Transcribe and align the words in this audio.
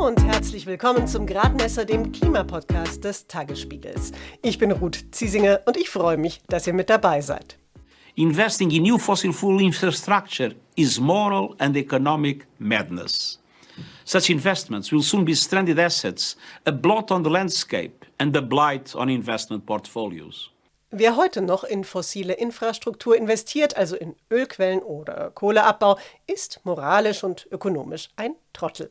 Hallo 0.00 0.08
und 0.08 0.24
herzlich 0.24 0.64
willkommen 0.64 1.06
zum 1.06 1.26
Gradmesser, 1.26 1.84
dem 1.84 2.10
Klimapodcast 2.10 3.04
des 3.04 3.26
Tagesspiegels. 3.26 4.12
Ich 4.40 4.56
bin 4.56 4.72
Ruth 4.72 5.04
Ziesinger 5.10 5.60
und 5.66 5.76
ich 5.76 5.90
freue 5.90 6.16
mich, 6.16 6.40
dass 6.48 6.66
ihr 6.66 6.72
mit 6.72 6.88
dabei 6.88 7.20
seid. 7.20 7.58
Investing 8.14 8.70
in 8.70 8.84
new 8.84 8.96
fossil 8.96 9.30
fuel 9.30 9.60
infrastructure 9.60 10.54
is 10.74 10.98
moral 10.98 11.54
and 11.58 11.76
economic 11.76 12.46
madness. 12.58 13.42
Such 14.06 14.30
investments 14.30 14.90
will 14.90 15.02
soon 15.02 15.26
be 15.26 15.34
stranded 15.34 15.78
assets, 15.78 16.34
a 16.64 16.72
blot 16.72 17.10
on 17.10 17.22
the 17.22 17.30
landscape 17.30 18.06
and 18.16 18.34
a 18.34 18.40
blight 18.40 18.94
on 18.94 19.10
investment 19.10 19.66
portfolios. 19.66 20.50
Wer 20.90 21.16
heute 21.16 21.42
noch 21.42 21.62
in 21.62 21.84
fossile 21.84 22.32
Infrastruktur 22.32 23.16
investiert, 23.16 23.76
also 23.76 23.96
in 23.96 24.16
Ölquellen 24.30 24.80
oder 24.80 25.30
Kohleabbau, 25.30 25.98
ist 26.26 26.60
moralisch 26.64 27.22
und 27.22 27.46
ökonomisch 27.50 28.08
ein 28.16 28.34
Trottel. 28.54 28.90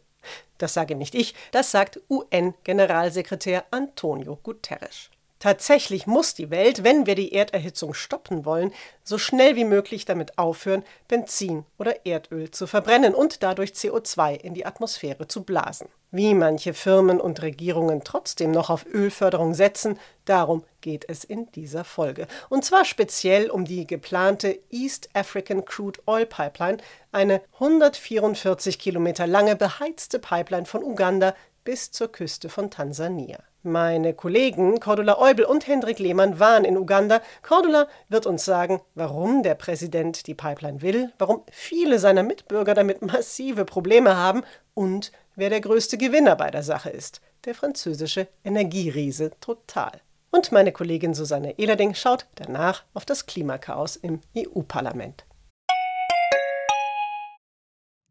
Das 0.58 0.73
sage 0.73 0.96
nicht 0.96 1.16
ich, 1.16 1.36
das 1.52 1.72
sagt 1.72 2.02
UN-Generalsekretär 2.09 3.64
Antonio 3.72 4.38
Guterres. 4.42 5.09
Tatsächlich 5.40 6.05
muss 6.05 6.34
die 6.34 6.50
Welt, 6.50 6.84
wenn 6.84 7.05
wir 7.05 7.16
die 7.16 7.32
Erderhitzung 7.32 7.94
stoppen 7.94 8.44
wollen, 8.44 8.73
so 9.05 9.18
schnell 9.18 9.55
wie 9.55 9.64
möglich 9.64 10.04
damit 10.04 10.38
aufhören, 10.38 10.84
Benzin 11.08 11.64
oder 11.78 12.05
Erdöl 12.05 12.52
zu 12.52 12.68
verbrennen 12.68 13.16
und 13.16 13.42
dadurch 13.42 13.72
CO2 13.72 14.36
in 14.36 14.54
die 14.54 14.66
Atmosphäre 14.66 15.30
zu 15.30 15.44
blasen. 15.44 15.88
Wie 16.12 16.34
manche 16.34 16.73
Firmen 16.73 17.22
und 17.22 17.42
Regierungen 17.42 18.04
trotzdem 18.04 18.52
noch 18.52 18.70
auf 18.70 18.86
Ölförderung 18.86 19.54
setzen, 19.54 19.98
darum 20.26 20.66
geht 20.82 21.06
es 21.08 21.24
in 21.24 21.52
dieser 21.52 21.84
Folge. 21.84 22.28
Und 22.50 22.66
zwar 22.66 22.86
speziell 22.86 23.50
um 23.50 23.66
die 23.66 23.86
geplante 23.88 24.60
East 24.70 25.10
African 25.14 25.66
Crude 25.66 26.00
Oil 26.06 26.26
Pipeline, 26.26 26.78
eine 27.12 27.42
144 27.54 28.80
Kilometer 28.80 29.28
lange 29.28 29.56
beheizte 29.56 30.20
Pipeline 30.20 30.66
von 30.66 30.84
Uganda 30.84 31.36
bis 31.64 31.92
zur 31.92 32.12
Küste 32.12 32.50
von 32.50 32.72
Tansania. 32.72 33.40
Meine 33.62 34.14
Kollegen 34.14 34.80
Cordula 34.80 35.20
Eubel 35.20 35.44
und 35.44 35.68
Hendrik 35.68 36.00
Lehmann 36.00 36.40
waren 36.40 36.64
in 36.64 36.78
Uganda. 36.78 37.22
Cordula 37.42 37.90
wird 38.08 38.25
uns 38.25 38.46
sagen, 38.46 38.80
warum 38.96 39.44
der 39.44 39.56
Präsident 39.56 40.28
die 40.28 40.34
Pipeline 40.34 40.81
will, 40.81 41.12
warum 41.20 41.44
viele 41.52 42.00
seiner 42.00 42.23
Mitbürger 42.23 42.73
damit 42.73 43.02
massive 43.02 43.66
Probleme 43.66 44.16
haben 44.16 44.44
und 44.73 45.12
wer 45.36 45.50
der 45.50 45.59
größte 45.59 45.98
Gewinner 45.98 46.38
bei 46.38 46.52
der 46.52 46.64
Sache 46.64 46.90
ist. 46.90 47.20
Der 47.44 47.53
französische 47.53 48.30
Energieriese 48.46 49.31
Total. 49.42 49.92
Und 50.31 50.52
meine 50.52 50.72
Kollegin 50.72 51.13
Susanne 51.13 51.58
Ehlerding 51.58 51.95
schaut 51.95 52.27
danach 52.35 52.83
auf 52.94 53.05
das 53.05 53.25
Klimakaos 53.25 53.95
im 53.95 54.22
EU-Parlament. 54.38 55.25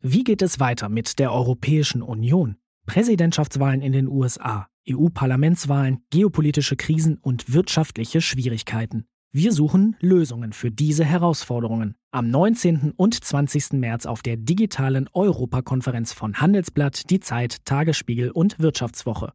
Wie 0.01 0.25
geht 0.25 0.43
es 0.43 0.61
weiter 0.61 0.89
mit 0.89 1.19
der 1.19 1.33
Europäischen 1.33 2.03
Union? 2.03 2.57
Präsidentschaftswahlen 2.87 3.83
in 3.83 3.93
den 3.93 4.09
USA, 4.09 4.69
EU-Parlamentswahlen, 4.89 6.05
geopolitische 6.11 6.77
Krisen 6.77 7.19
und 7.19 7.53
wirtschaftliche 7.53 8.21
Schwierigkeiten. 8.21 9.07
Wir 9.31 9.53
suchen 9.53 9.95
Lösungen 10.01 10.55
für 10.55 10.71
diese 10.71 11.05
Herausforderungen. 11.05 11.97
Am 12.11 12.31
19. 12.31 12.95
und 12.97 13.23
20. 13.23 13.75
März 13.75 14.07
auf 14.07 14.23
der 14.23 14.39
digitalen 14.39 15.09
Europakonferenz 15.13 16.15
von 16.15 16.41
Handelsblatt, 16.41 17.11
Die 17.11 17.21
Zeit, 17.21 17.65
Tagesspiegel 17.67 18.31
und 18.31 18.59
Wirtschaftswoche. 18.59 19.35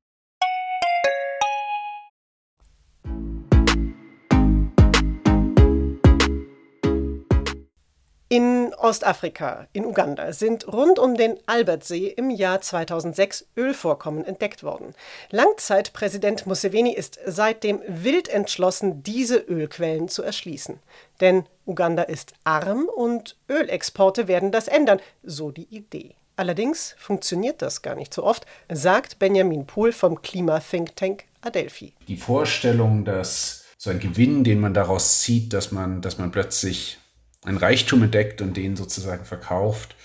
In 8.31 8.73
Ostafrika, 8.75 9.67
in 9.73 9.85
Uganda, 9.85 10.31
sind 10.31 10.65
rund 10.71 10.99
um 10.99 11.17
den 11.17 11.35
Albertsee 11.47 12.07
im 12.07 12.29
Jahr 12.29 12.61
2006 12.61 13.45
Ölvorkommen 13.57 14.23
entdeckt 14.23 14.63
worden. 14.63 14.95
Langzeitpräsident 15.31 16.47
Museveni 16.47 16.93
ist 16.93 17.19
seitdem 17.25 17.81
wild 17.89 18.29
entschlossen, 18.29 19.03
diese 19.03 19.35
Ölquellen 19.35 20.07
zu 20.07 20.23
erschließen. 20.23 20.79
Denn 21.19 21.43
Uganda 21.65 22.03
ist 22.03 22.31
arm 22.45 22.85
und 22.85 23.35
Ölexporte 23.49 24.29
werden 24.29 24.53
das 24.53 24.69
ändern, 24.69 25.01
so 25.23 25.51
die 25.51 25.67
Idee. 25.69 26.15
Allerdings 26.37 26.95
funktioniert 26.97 27.61
das 27.61 27.81
gar 27.81 27.95
nicht 27.95 28.13
so 28.13 28.23
oft, 28.23 28.45
sagt 28.71 29.19
Benjamin 29.19 29.65
Pohl 29.65 29.91
vom 29.91 30.21
Klima-Think 30.21 30.95
Tank 30.95 31.25
Adelphi. 31.41 31.91
Die 32.07 32.15
Vorstellung, 32.15 33.03
dass 33.03 33.65
so 33.77 33.89
ein 33.89 33.99
Gewinn, 33.99 34.45
den 34.45 34.61
man 34.61 34.73
daraus 34.73 35.19
zieht, 35.19 35.51
dass 35.51 35.73
man, 35.73 36.01
dass 36.01 36.17
man 36.17 36.31
plötzlich 36.31 37.00
ein 37.45 37.57
Reichtum 37.57 38.03
entdeckt 38.03 38.41
und 38.41 38.55
den 38.57 38.75
sozusagen 38.75 39.25
verkauft, 39.25 39.95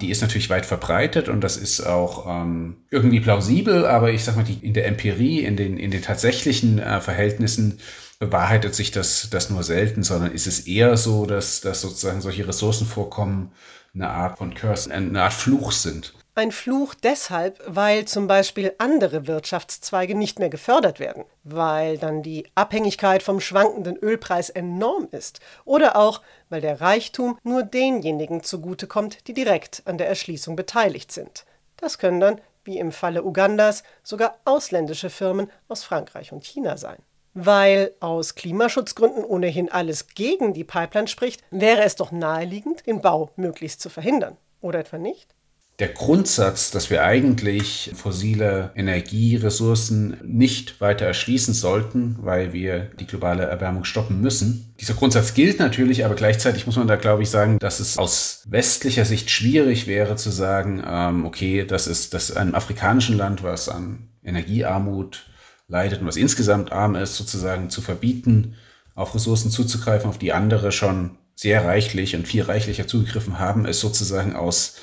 die 0.00 0.10
ist 0.10 0.22
natürlich 0.22 0.50
weit 0.50 0.66
verbreitet 0.66 1.28
und 1.28 1.40
das 1.40 1.56
ist 1.56 1.80
auch 1.80 2.26
ähm, 2.28 2.76
irgendwie 2.90 3.20
plausibel, 3.20 3.86
aber 3.86 4.10
ich 4.10 4.24
sag 4.24 4.36
mal, 4.36 4.44
die, 4.44 4.64
in 4.64 4.74
der 4.74 4.86
Empirie, 4.86 5.40
in 5.40 5.56
den, 5.56 5.76
in 5.76 5.90
den 5.90 6.02
tatsächlichen 6.02 6.78
äh, 6.78 7.00
Verhältnissen 7.00 7.78
bewahrheitet 8.18 8.74
sich 8.74 8.90
das, 8.90 9.28
das 9.30 9.50
nur 9.50 9.62
selten, 9.62 10.02
sondern 10.02 10.32
ist 10.32 10.46
es 10.46 10.66
eher 10.66 10.96
so, 10.96 11.26
dass, 11.26 11.60
dass 11.60 11.80
sozusagen 11.80 12.20
solche 12.20 12.46
Ressourcenvorkommen 12.46 13.52
eine 13.94 14.10
Art 14.10 14.38
von 14.38 14.54
Curse, 14.54 14.92
eine 14.92 15.22
Art 15.22 15.32
Fluch 15.32 15.72
sind. 15.72 16.14
Ein 16.36 16.50
Fluch 16.50 16.94
deshalb, 16.94 17.62
weil 17.64 18.06
zum 18.06 18.26
Beispiel 18.26 18.74
andere 18.78 19.28
Wirtschaftszweige 19.28 20.16
nicht 20.16 20.40
mehr 20.40 20.48
gefördert 20.48 20.98
werden, 20.98 21.24
weil 21.44 21.96
dann 21.96 22.22
die 22.22 22.48
Abhängigkeit 22.56 23.22
vom 23.22 23.38
schwankenden 23.38 23.96
Ölpreis 23.96 24.50
enorm 24.50 25.06
ist 25.12 25.38
oder 25.64 25.94
auch, 25.94 26.22
weil 26.48 26.60
der 26.60 26.80
Reichtum 26.80 27.38
nur 27.44 27.62
denjenigen 27.62 28.42
zugutekommt, 28.42 29.28
die 29.28 29.32
direkt 29.32 29.82
an 29.84 29.96
der 29.96 30.08
Erschließung 30.08 30.56
beteiligt 30.56 31.12
sind. 31.12 31.44
Das 31.76 31.98
können 31.98 32.18
dann, 32.18 32.40
wie 32.64 32.78
im 32.78 32.90
Falle 32.90 33.22
Ugandas, 33.22 33.84
sogar 34.02 34.36
ausländische 34.44 35.10
Firmen 35.10 35.52
aus 35.68 35.84
Frankreich 35.84 36.32
und 36.32 36.44
China 36.44 36.76
sein. 36.76 36.98
Weil 37.34 37.92
aus 38.00 38.34
Klimaschutzgründen 38.34 39.24
ohnehin 39.24 39.70
alles 39.70 40.08
gegen 40.08 40.52
die 40.52 40.64
Pipeline 40.64 41.06
spricht, 41.06 41.44
wäre 41.52 41.84
es 41.84 41.94
doch 41.94 42.10
naheliegend, 42.10 42.88
den 42.88 43.02
Bau 43.02 43.30
möglichst 43.36 43.80
zu 43.80 43.88
verhindern. 43.88 44.36
Oder 44.60 44.80
etwa 44.80 44.98
nicht? 44.98 45.32
Der 45.80 45.88
Grundsatz, 45.88 46.70
dass 46.70 46.88
wir 46.88 47.02
eigentlich 47.02 47.90
fossile 47.96 48.70
Energieressourcen 48.76 50.18
nicht 50.22 50.80
weiter 50.80 51.04
erschließen 51.04 51.52
sollten, 51.52 52.16
weil 52.20 52.52
wir 52.52 52.90
die 53.00 53.06
globale 53.06 53.42
Erwärmung 53.42 53.84
stoppen 53.84 54.20
müssen. 54.20 54.72
Dieser 54.80 54.94
Grundsatz 54.94 55.34
gilt 55.34 55.58
natürlich, 55.58 56.04
aber 56.04 56.14
gleichzeitig 56.14 56.66
muss 56.66 56.76
man 56.76 56.86
da, 56.86 56.94
glaube 56.94 57.24
ich, 57.24 57.30
sagen, 57.30 57.58
dass 57.58 57.80
es 57.80 57.98
aus 57.98 58.44
westlicher 58.46 59.04
Sicht 59.04 59.30
schwierig 59.30 59.88
wäre 59.88 60.14
zu 60.14 60.30
sagen, 60.30 60.80
ähm, 60.86 61.26
okay, 61.26 61.64
das 61.66 61.88
ist 61.88 62.14
das 62.14 62.30
einem 62.36 62.54
afrikanischen 62.54 63.16
Land, 63.16 63.42
was 63.42 63.68
an 63.68 64.10
Energiearmut 64.22 65.26
leidet 65.66 66.00
und 66.00 66.06
was 66.06 66.16
insgesamt 66.16 66.70
arm 66.70 66.94
ist, 66.94 67.16
sozusagen 67.16 67.68
zu 67.68 67.80
verbieten, 67.80 68.54
auf 68.94 69.12
Ressourcen 69.14 69.50
zuzugreifen, 69.50 70.08
auf 70.08 70.18
die 70.18 70.32
andere 70.32 70.70
schon 70.70 71.18
sehr 71.34 71.64
reichlich 71.64 72.14
und 72.14 72.28
viel 72.28 72.42
reichlicher 72.42 72.86
zugegriffen 72.86 73.40
haben, 73.40 73.64
ist 73.66 73.80
sozusagen 73.80 74.36
aus 74.36 74.76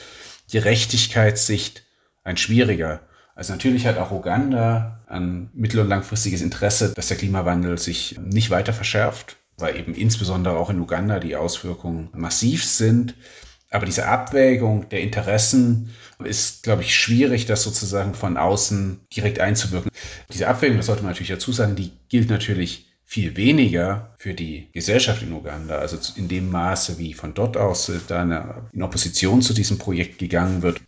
Gerechtigkeitssicht 0.51 1.83
ein 2.23 2.37
schwieriger. 2.37 3.01
Also 3.35 3.53
natürlich 3.53 3.87
hat 3.87 3.97
auch 3.97 4.11
Uganda 4.11 5.03
ein 5.07 5.49
mittel- 5.53 5.79
und 5.79 5.87
langfristiges 5.87 6.41
Interesse, 6.41 6.93
dass 6.93 7.07
der 7.07 7.17
Klimawandel 7.17 7.77
sich 7.77 8.19
nicht 8.19 8.49
weiter 8.49 8.73
verschärft, 8.73 9.37
weil 9.57 9.77
eben 9.77 9.93
insbesondere 9.93 10.57
auch 10.57 10.69
in 10.69 10.79
Uganda 10.79 11.19
die 11.19 11.35
Auswirkungen 11.35 12.09
massiv 12.13 12.65
sind. 12.65 13.15
Aber 13.69 13.85
diese 13.85 14.05
Abwägung 14.05 14.89
der 14.89 15.01
Interessen 15.01 15.91
ist, 16.23 16.63
glaube 16.63 16.81
ich, 16.81 16.93
schwierig, 16.93 17.45
das 17.45 17.63
sozusagen 17.63 18.13
von 18.13 18.35
außen 18.35 18.99
direkt 19.15 19.39
einzuwirken. 19.39 19.89
Diese 20.31 20.47
Abwägung, 20.47 20.77
das 20.77 20.87
sollte 20.87 21.03
man 21.03 21.11
natürlich 21.11 21.29
dazu 21.29 21.53
sagen, 21.53 21.75
die 21.75 21.93
gilt 22.09 22.29
natürlich 22.29 22.90
viel 23.11 23.35
weniger 23.35 24.15
für 24.19 24.33
die 24.33 24.69
Gesellschaft 24.71 25.21
in 25.21 25.33
Uganda, 25.33 25.79
also 25.79 25.97
in 26.15 26.29
dem 26.29 26.49
Maße, 26.49 26.97
wie 26.97 27.13
von 27.13 27.33
dort 27.33 27.57
aus 27.57 27.91
da 28.07 28.69
in 28.71 28.81
Opposition 28.81 29.41
zu 29.41 29.53
diesem 29.53 29.77
Projekt 29.77 30.17
gegangen 30.17 30.61
wird. 30.61 30.79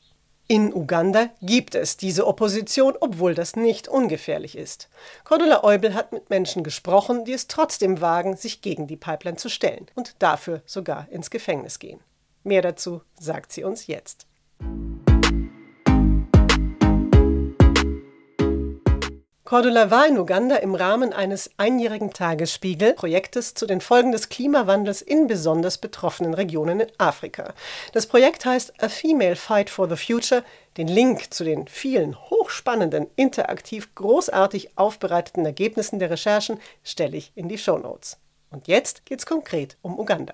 In 0.47 0.73
Uganda 0.73 1.31
gibt 1.41 1.75
es 1.75 1.97
diese 1.97 2.25
Opposition, 2.25 2.93
obwohl 3.01 3.35
das 3.35 3.57
nicht 3.57 3.89
ungefährlich 3.89 4.57
ist. 4.57 4.87
Cordula 5.25 5.65
Eubel 5.65 5.95
hat 5.95 6.13
mit 6.13 6.29
Menschen 6.29 6.63
gesprochen, 6.63 7.25
die 7.25 7.33
es 7.33 7.47
trotzdem 7.47 7.99
wagen, 7.99 8.37
sich 8.37 8.61
gegen 8.61 8.87
die 8.87 8.95
Pipeline 8.95 9.35
zu 9.35 9.49
stellen 9.49 9.87
und 9.93 10.15
dafür 10.19 10.61
sogar 10.65 11.09
ins 11.11 11.29
Gefängnis 11.29 11.77
gehen. 11.77 11.99
Mehr 12.45 12.61
dazu 12.61 13.01
sagt 13.19 13.51
sie 13.51 13.65
uns 13.65 13.85
Cordula 19.53 19.91
war 19.91 20.07
in 20.07 20.17
Uganda 20.17 20.55
im 20.55 20.73
Rahmen 20.73 21.13
eines 21.13 21.51
einjährigen 21.57 22.09
Tagesspiegel-Projektes 22.09 23.53
zu 23.53 23.67
den 23.67 23.81
Folgen 23.81 24.11
des 24.11 24.29
Klimawandels 24.29 25.03
in 25.03 25.27
besonders 25.27 25.77
betroffenen 25.77 26.33
Regionen 26.33 26.79
in 26.79 26.87
Afrika. 26.97 27.53
Das 27.91 28.07
Projekt 28.07 28.45
heißt 28.45 28.81
A 28.81 28.89
Female 28.89 29.35
Fight 29.35 29.69
for 29.69 29.87
the 29.87 29.95
Future. 29.95 30.43
Den 30.77 30.87
Link 30.87 31.31
zu 31.31 31.43
den 31.43 31.67
vielen 31.67 32.19
hochspannenden, 32.31 33.05
interaktiv 33.15 33.93
großartig 33.93 34.75
aufbereiteten 34.75 35.45
Ergebnissen 35.45 35.99
der 35.99 36.09
Recherchen 36.09 36.59
stelle 36.83 37.15
ich 37.15 37.31
in 37.35 37.47
die 37.47 37.59
Show 37.59 37.77
Notes. 37.77 38.17
Und 38.49 38.67
jetzt 38.67 39.05
geht's 39.05 39.27
konkret 39.27 39.77
um 39.83 39.99
Uganda. 39.99 40.33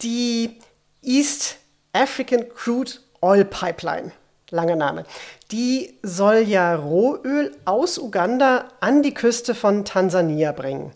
Die 0.00 0.56
East 1.02 1.58
African 1.92 2.48
Crude 2.48 2.92
Oil 3.20 3.44
Pipeline 3.44 4.12
langer 4.50 4.76
Name. 4.76 5.04
Die 5.50 5.98
soll 6.02 6.38
ja 6.38 6.74
Rohöl 6.74 7.56
aus 7.64 7.98
Uganda 7.98 8.68
an 8.80 9.02
die 9.02 9.14
Küste 9.14 9.54
von 9.54 9.84
Tansania 9.84 10.52
bringen. 10.52 10.92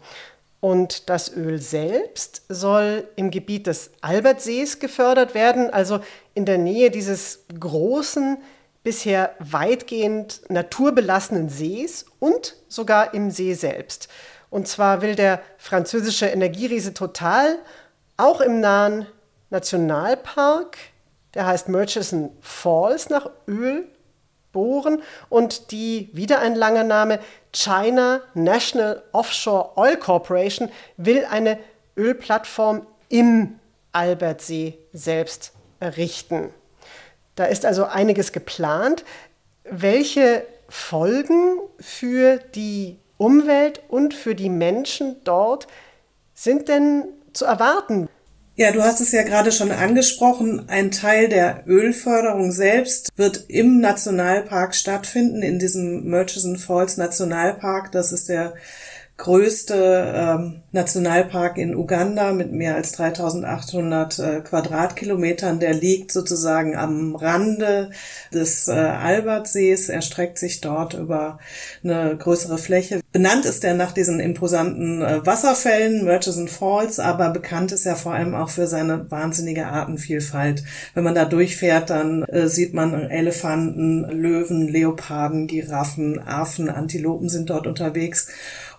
Und 0.60 1.10
das 1.10 1.34
Öl 1.34 1.60
selbst 1.60 2.42
soll 2.48 3.06
im 3.16 3.30
Gebiet 3.30 3.66
des 3.66 3.90
Albertsees 4.00 4.78
gefördert 4.78 5.34
werden, 5.34 5.68
also 5.68 6.00
in 6.32 6.46
der 6.46 6.56
Nähe 6.56 6.90
dieses 6.90 7.44
großen, 7.60 8.38
bisher 8.82 9.34
weitgehend 9.40 10.40
naturbelassenen 10.48 11.48
Sees 11.48 12.06
und 12.18 12.56
sogar 12.68 13.12
im 13.12 13.30
See 13.30 13.54
selbst. 13.54 14.08
Und 14.50 14.68
zwar 14.68 15.02
will 15.02 15.16
der 15.16 15.42
französische 15.58 16.26
Energieriese 16.26 16.94
Total 16.94 17.58
auch 18.16 18.40
im 18.40 18.60
nahen 18.60 19.06
Nationalpark 19.50 20.78
der 21.34 21.46
heißt 21.46 21.68
Murchison 21.68 22.30
Falls 22.40 23.10
nach 23.10 23.30
Öl 23.46 23.88
bohren 24.52 25.02
und 25.28 25.72
die, 25.72 26.08
wieder 26.12 26.38
ein 26.38 26.54
langer 26.54 26.84
Name, 26.84 27.18
China 27.52 28.20
National 28.34 29.02
Offshore 29.12 29.76
Oil 29.76 29.96
Corporation 29.96 30.70
will 30.96 31.26
eine 31.28 31.58
Ölplattform 31.96 32.86
im 33.08 33.58
Albertsee 33.92 34.78
selbst 34.92 35.52
errichten. 35.80 36.50
Da 37.34 37.44
ist 37.44 37.66
also 37.66 37.84
einiges 37.84 38.32
geplant. 38.32 39.04
Welche 39.64 40.46
Folgen 40.68 41.58
für 41.78 42.38
die 42.38 42.98
Umwelt 43.16 43.80
und 43.88 44.14
für 44.14 44.34
die 44.34 44.50
Menschen 44.50 45.22
dort 45.24 45.66
sind 46.32 46.68
denn 46.68 47.08
zu 47.32 47.44
erwarten? 47.44 48.08
Ja, 48.56 48.70
du 48.70 48.84
hast 48.84 49.00
es 49.00 49.10
ja 49.10 49.24
gerade 49.24 49.50
schon 49.50 49.72
angesprochen. 49.72 50.68
Ein 50.68 50.92
Teil 50.92 51.28
der 51.28 51.64
Ölförderung 51.66 52.52
selbst 52.52 53.08
wird 53.16 53.46
im 53.48 53.80
Nationalpark 53.80 54.76
stattfinden, 54.76 55.42
in 55.42 55.58
diesem 55.58 56.08
Murchison 56.08 56.56
Falls 56.56 56.96
Nationalpark. 56.96 57.90
Das 57.90 58.12
ist 58.12 58.28
der 58.28 58.54
größte 59.16 60.12
ähm, 60.16 60.62
Nationalpark 60.72 61.56
in 61.56 61.76
Uganda 61.76 62.32
mit 62.32 62.50
mehr 62.50 62.74
als 62.74 62.92
3800 62.92 64.18
äh, 64.18 64.40
Quadratkilometern. 64.40 65.60
Der 65.60 65.72
liegt 65.72 66.10
sozusagen 66.10 66.74
am 66.74 67.14
Rande 67.14 67.90
des 68.32 68.66
äh, 68.66 68.72
Albertsees, 68.72 69.88
erstreckt 69.88 70.38
sich 70.38 70.60
dort 70.60 70.94
über 70.94 71.38
eine 71.84 72.16
größere 72.16 72.58
Fläche. 72.58 73.00
Benannt 73.12 73.44
ist 73.44 73.62
er 73.62 73.74
nach 73.74 73.92
diesen 73.92 74.18
imposanten 74.18 75.00
äh, 75.00 75.24
Wasserfällen, 75.24 76.04
Murchison 76.04 76.48
Falls, 76.48 76.98
aber 76.98 77.30
bekannt 77.30 77.70
ist 77.70 77.86
er 77.86 77.94
vor 77.94 78.14
allem 78.14 78.34
auch 78.34 78.48
für 78.48 78.66
seine 78.66 79.08
wahnsinnige 79.12 79.66
Artenvielfalt. 79.66 80.64
Wenn 80.94 81.04
man 81.04 81.14
da 81.14 81.24
durchfährt, 81.24 81.88
dann 81.90 82.24
äh, 82.24 82.48
sieht 82.48 82.74
man 82.74 83.08
Elefanten, 83.08 84.02
Löwen, 84.10 84.66
Leoparden, 84.66 85.46
Giraffen, 85.46 86.18
Affen, 86.18 86.68
Antilopen 86.68 87.28
sind 87.28 87.50
dort 87.50 87.68
unterwegs. 87.68 88.26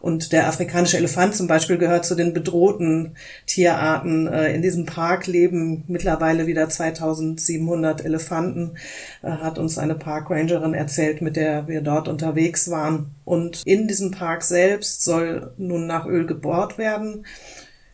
Und 0.06 0.34
der 0.34 0.48
afrikanische 0.48 0.98
Elefant 0.98 1.34
zum 1.36 1.48
Beispiel 1.48 1.80
gehört 1.80 2.06
zu 2.06 2.14
den 2.14 2.32
bedrohten 2.32 3.16
Tierarten. 3.48 4.28
Äh, 4.28 4.54
in 4.54 4.62
diesem 4.62 4.86
Park 4.86 5.26
leben 5.26 5.84
mittlerweile 5.88 6.46
wieder 6.46 6.70
2700 6.70 8.06
Elefanten, 8.06 8.76
äh, 9.24 9.32
hat 9.32 9.58
uns 9.58 9.80
eine 9.80 9.96
Parkrangerin 9.96 10.76
erzählt, 10.76 11.24
mit 11.24 11.36
der 11.36 11.68
wir 11.68 11.82
dort 11.82 12.08
unterwegs 12.08 12.70
waren. 12.70 13.16
Und 13.24 13.64
in 13.66 13.88
diesem 13.88 14.12
Park 14.12 14.44
selbst 14.44 15.04
soll 15.04 15.52
nun 15.58 15.88
nach 15.88 16.06
Öl 16.06 16.28
gebohrt 16.28 16.78
werden. 16.78 17.26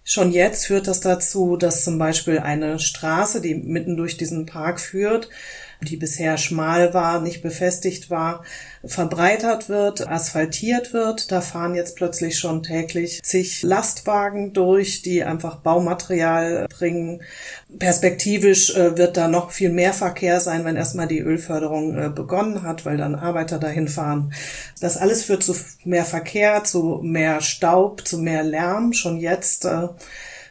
Schon 0.03 0.33
jetzt 0.33 0.65
führt 0.65 0.89
das 0.89 0.99
dazu, 0.99 1.55
dass 1.55 1.85
zum 1.85 1.97
Beispiel 1.97 2.39
eine 2.39 2.77
Straße, 2.79 3.39
die 3.39 3.55
mitten 3.55 3.95
durch 3.95 4.17
diesen 4.17 4.45
Park 4.45 4.81
führt, 4.81 5.29
die 5.81 5.95
bisher 5.95 6.37
schmal 6.37 6.93
war, 6.93 7.21
nicht 7.21 7.41
befestigt 7.41 8.09
war, 8.09 8.43
verbreitert 8.83 9.69
wird, 9.69 10.07
asphaltiert 10.07 10.93
wird. 10.93 11.31
Da 11.31 11.41
fahren 11.41 11.75
jetzt 11.75 11.95
plötzlich 11.95 12.39
schon 12.39 12.63
täglich 12.63 13.21
zig 13.23 13.61
Lastwagen 13.63 14.53
durch, 14.53 15.01
die 15.01 15.23
einfach 15.23 15.57
Baumaterial 15.57 16.67
bringen. 16.67 17.21
Perspektivisch 17.77 18.75
äh, 18.75 18.97
wird 18.97 19.17
da 19.17 19.27
noch 19.27 19.51
viel 19.51 19.69
mehr 19.69 19.93
Verkehr 19.93 20.39
sein, 20.39 20.65
wenn 20.65 20.75
erstmal 20.75 21.07
die 21.07 21.19
Ölförderung 21.19 21.97
äh, 21.97 22.09
begonnen 22.09 22.63
hat, 22.63 22.85
weil 22.85 22.97
dann 22.97 23.15
Arbeiter 23.15 23.59
dahin 23.59 23.87
fahren. 23.87 24.33
Das 24.79 24.97
alles 24.97 25.23
führt 25.23 25.43
zu 25.43 25.55
mehr 25.83 26.05
Verkehr, 26.05 26.63
zu 26.63 26.99
mehr 27.03 27.41
Staub, 27.41 28.07
zu 28.07 28.17
mehr 28.17 28.43
Lärm. 28.43 28.93
Schon 28.93 29.17
jetzt 29.17 29.65
äh, 29.65 29.89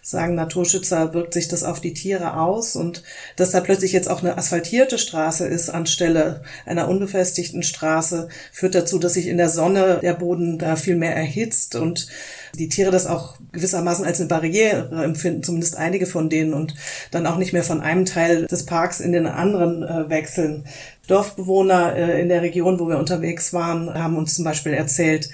sagen 0.02 0.34
Naturschützer, 0.34 1.14
wirkt 1.14 1.34
sich 1.34 1.48
das 1.48 1.64
auf 1.64 1.80
die 1.80 1.94
Tiere 1.94 2.36
aus 2.36 2.76
und 2.76 3.02
dass 3.36 3.50
da 3.50 3.60
plötzlich 3.60 3.92
jetzt 3.92 4.10
auch 4.10 4.22
eine 4.22 4.38
asphaltierte 4.38 4.98
Straße 4.98 5.46
ist 5.46 5.68
anstelle 5.68 6.42
einer 6.66 6.88
unbefestigten 6.88 7.62
Straße, 7.62 8.28
führt 8.52 8.74
dazu, 8.74 8.98
dass 8.98 9.14
sich 9.14 9.26
in 9.26 9.38
der 9.38 9.48
Sonne 9.48 10.00
der 10.02 10.14
Boden 10.14 10.58
da 10.58 10.76
viel 10.76 10.96
mehr 10.96 11.14
erhitzt 11.14 11.76
und 11.76 12.08
die 12.58 12.68
Tiere 12.68 12.90
das 12.90 13.06
auch 13.06 13.36
gewissermaßen 13.52 14.04
als 14.04 14.20
eine 14.20 14.28
Barriere 14.28 15.04
empfinden, 15.04 15.42
zumindest 15.42 15.76
einige 15.76 16.06
von 16.06 16.28
denen 16.28 16.54
und 16.54 16.74
dann 17.10 17.26
auch 17.26 17.36
nicht 17.36 17.52
mehr 17.52 17.64
von 17.64 17.80
einem 17.80 18.04
Teil 18.04 18.46
des 18.46 18.66
Parks 18.66 19.00
in 19.00 19.12
den 19.12 19.26
anderen 19.26 19.82
äh, 19.82 20.08
wechseln. 20.08 20.64
Dorfbewohner 21.10 21.96
äh, 21.96 22.20
in 22.20 22.28
der 22.28 22.42
Region, 22.42 22.78
wo 22.78 22.88
wir 22.88 22.98
unterwegs 22.98 23.52
waren, 23.52 23.92
haben 23.92 24.16
uns 24.16 24.34
zum 24.34 24.44
Beispiel 24.44 24.72
erzählt, 24.72 25.28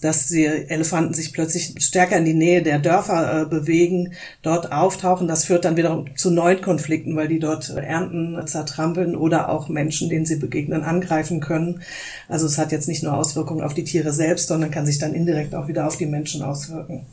dass 0.00 0.26
die 0.26 0.44
Elefanten 0.44 1.14
sich 1.14 1.32
plötzlich 1.32 1.74
stärker 1.78 2.18
in 2.18 2.24
die 2.24 2.34
Nähe 2.34 2.62
der 2.62 2.78
Dörfer 2.78 3.42
äh, 3.42 3.44
bewegen, 3.46 4.12
dort 4.42 4.72
auftauchen. 4.72 5.28
Das 5.28 5.44
führt 5.44 5.64
dann 5.64 5.76
wiederum 5.76 6.16
zu 6.16 6.30
neuen 6.30 6.60
Konflikten, 6.60 7.16
weil 7.16 7.28
die 7.28 7.38
dort 7.38 7.70
Ernten 7.70 8.46
zertrampeln 8.46 9.16
oder 9.16 9.48
auch 9.48 9.68
Menschen, 9.68 10.08
denen 10.08 10.26
sie 10.26 10.36
begegnen, 10.36 10.82
angreifen 10.82 11.40
können. 11.40 11.82
Also 12.28 12.46
es 12.46 12.58
hat 12.58 12.72
jetzt 12.72 12.88
nicht 12.88 13.02
nur 13.02 13.16
Auswirkungen 13.16 13.62
auf 13.62 13.74
die 13.74 13.84
Tiere 13.84 14.12
selbst, 14.12 14.48
sondern 14.48 14.70
kann 14.70 14.86
sich 14.86 14.98
dann 14.98 15.14
indirekt 15.14 15.54
auch 15.54 15.68
wieder 15.68 15.86
auf 15.86 15.96
die 15.96 16.06
Menschen 16.06 16.42
auswirken. 16.42 17.06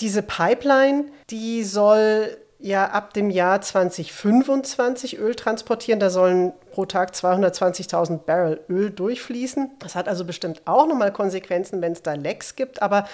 Diese 0.00 0.22
Pipeline, 0.22 1.04
die 1.30 1.62
soll 1.62 2.36
ja 2.60 2.90
ab 2.90 3.14
dem 3.14 3.30
Jahr 3.30 3.60
2025 3.60 5.18
Öl 5.18 5.34
transportieren. 5.34 6.00
Da 6.00 6.10
sollen 6.10 6.52
pro 6.72 6.84
Tag 6.84 7.12
220.000 7.12 8.18
Barrel 8.18 8.60
Öl 8.68 8.90
durchfließen. 8.90 9.70
Das 9.78 9.94
hat 9.94 10.08
also 10.08 10.24
bestimmt 10.24 10.62
auch 10.66 10.86
nochmal 10.86 11.12
Konsequenzen, 11.12 11.80
wenn 11.80 11.92
es 11.92 12.02
da 12.02 12.14
Lecks 12.14 12.56
gibt. 12.56 12.82
Aber 12.82 13.06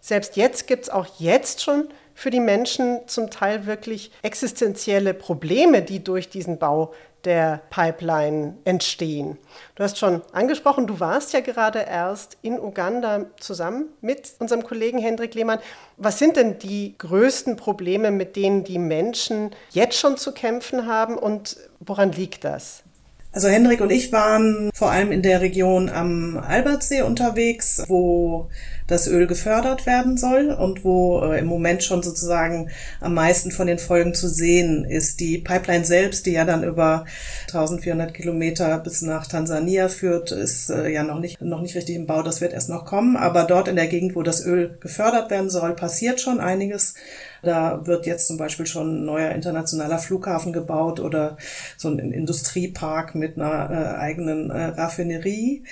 selbst 0.00 0.36
jetzt 0.36 0.66
gibt 0.66 0.84
es 0.84 0.90
auch 0.90 1.06
jetzt 1.18 1.62
schon 1.62 1.88
für 2.14 2.30
die 2.30 2.40
Menschen 2.40 3.00
zum 3.06 3.30
Teil 3.30 3.66
wirklich 3.66 4.10
existenzielle 4.22 5.14
Probleme, 5.14 5.82
die 5.82 6.04
durch 6.04 6.28
diesen 6.28 6.58
Bau 6.58 6.92
der 7.24 7.60
Pipeline 7.70 8.56
entstehen. 8.64 9.38
Du 9.74 9.82
hast 9.82 9.98
schon 9.98 10.22
angesprochen, 10.32 10.86
du 10.86 11.00
warst 11.00 11.32
ja 11.32 11.40
gerade 11.40 11.80
erst 11.80 12.36
in 12.42 12.58
Uganda 12.58 13.26
zusammen 13.38 13.86
mit 14.00 14.32
unserem 14.38 14.62
Kollegen 14.62 14.98
Hendrik 14.98 15.34
Lehmann. 15.34 15.58
Was 15.96 16.18
sind 16.18 16.36
denn 16.36 16.58
die 16.58 16.94
größten 16.98 17.56
Probleme, 17.56 18.10
mit 18.10 18.36
denen 18.36 18.64
die 18.64 18.78
Menschen 18.78 19.50
jetzt 19.70 19.98
schon 19.98 20.16
zu 20.16 20.32
kämpfen 20.32 20.86
haben 20.86 21.16
und 21.16 21.56
woran 21.80 22.12
liegt 22.12 22.44
das? 22.44 22.82
Also 23.32 23.46
Hendrik 23.46 23.80
und 23.80 23.90
ich 23.90 24.10
waren 24.10 24.70
vor 24.74 24.90
allem 24.90 25.12
in 25.12 25.22
der 25.22 25.40
Region 25.40 25.88
am 25.88 26.36
Albertsee 26.36 27.02
unterwegs, 27.02 27.84
wo 27.86 28.50
das 28.88 29.06
Öl 29.06 29.28
gefördert 29.28 29.86
werden 29.86 30.16
soll 30.16 30.50
und 30.50 30.84
wo 30.84 31.22
äh, 31.22 31.38
im 31.38 31.46
Moment 31.46 31.84
schon 31.84 32.02
sozusagen 32.02 32.70
am 33.00 33.14
meisten 33.14 33.52
von 33.52 33.68
den 33.68 33.78
Folgen 33.78 34.14
zu 34.14 34.28
sehen 34.28 34.84
ist. 34.84 35.20
Die 35.20 35.38
Pipeline 35.38 35.84
selbst, 35.84 36.26
die 36.26 36.32
ja 36.32 36.44
dann 36.44 36.64
über 36.64 37.04
1400 37.46 38.12
Kilometer 38.12 38.78
bis 38.78 39.02
nach 39.02 39.28
Tansania 39.28 39.88
führt, 39.88 40.32
ist 40.32 40.70
äh, 40.70 40.88
ja 40.88 41.04
noch 41.04 41.20
nicht, 41.20 41.40
noch 41.40 41.60
nicht 41.60 41.76
richtig 41.76 41.94
im 41.94 42.06
Bau. 42.06 42.22
Das 42.22 42.40
wird 42.40 42.52
erst 42.52 42.68
noch 42.68 42.84
kommen. 42.84 43.16
Aber 43.16 43.44
dort 43.44 43.68
in 43.68 43.76
der 43.76 43.86
Gegend, 43.86 44.16
wo 44.16 44.24
das 44.24 44.44
Öl 44.44 44.76
gefördert 44.80 45.30
werden 45.30 45.50
soll, 45.50 45.76
passiert 45.76 46.20
schon 46.20 46.40
einiges. 46.40 46.94
Da 47.42 47.86
wird 47.86 48.06
jetzt 48.06 48.26
zum 48.26 48.36
Beispiel 48.36 48.66
schon 48.66 49.02
ein 49.02 49.04
neuer 49.04 49.30
internationaler 49.30 49.98
Flughafen 49.98 50.52
gebaut 50.52 51.00
oder 51.00 51.36
so 51.76 51.88
ein 51.88 51.98
Industriepark 51.98 53.14
mit 53.14 53.36
einer 53.36 53.70
äh, 53.70 53.98
eigenen 53.98 54.50
äh, 54.50 54.64
Raffinerie. 54.66 55.64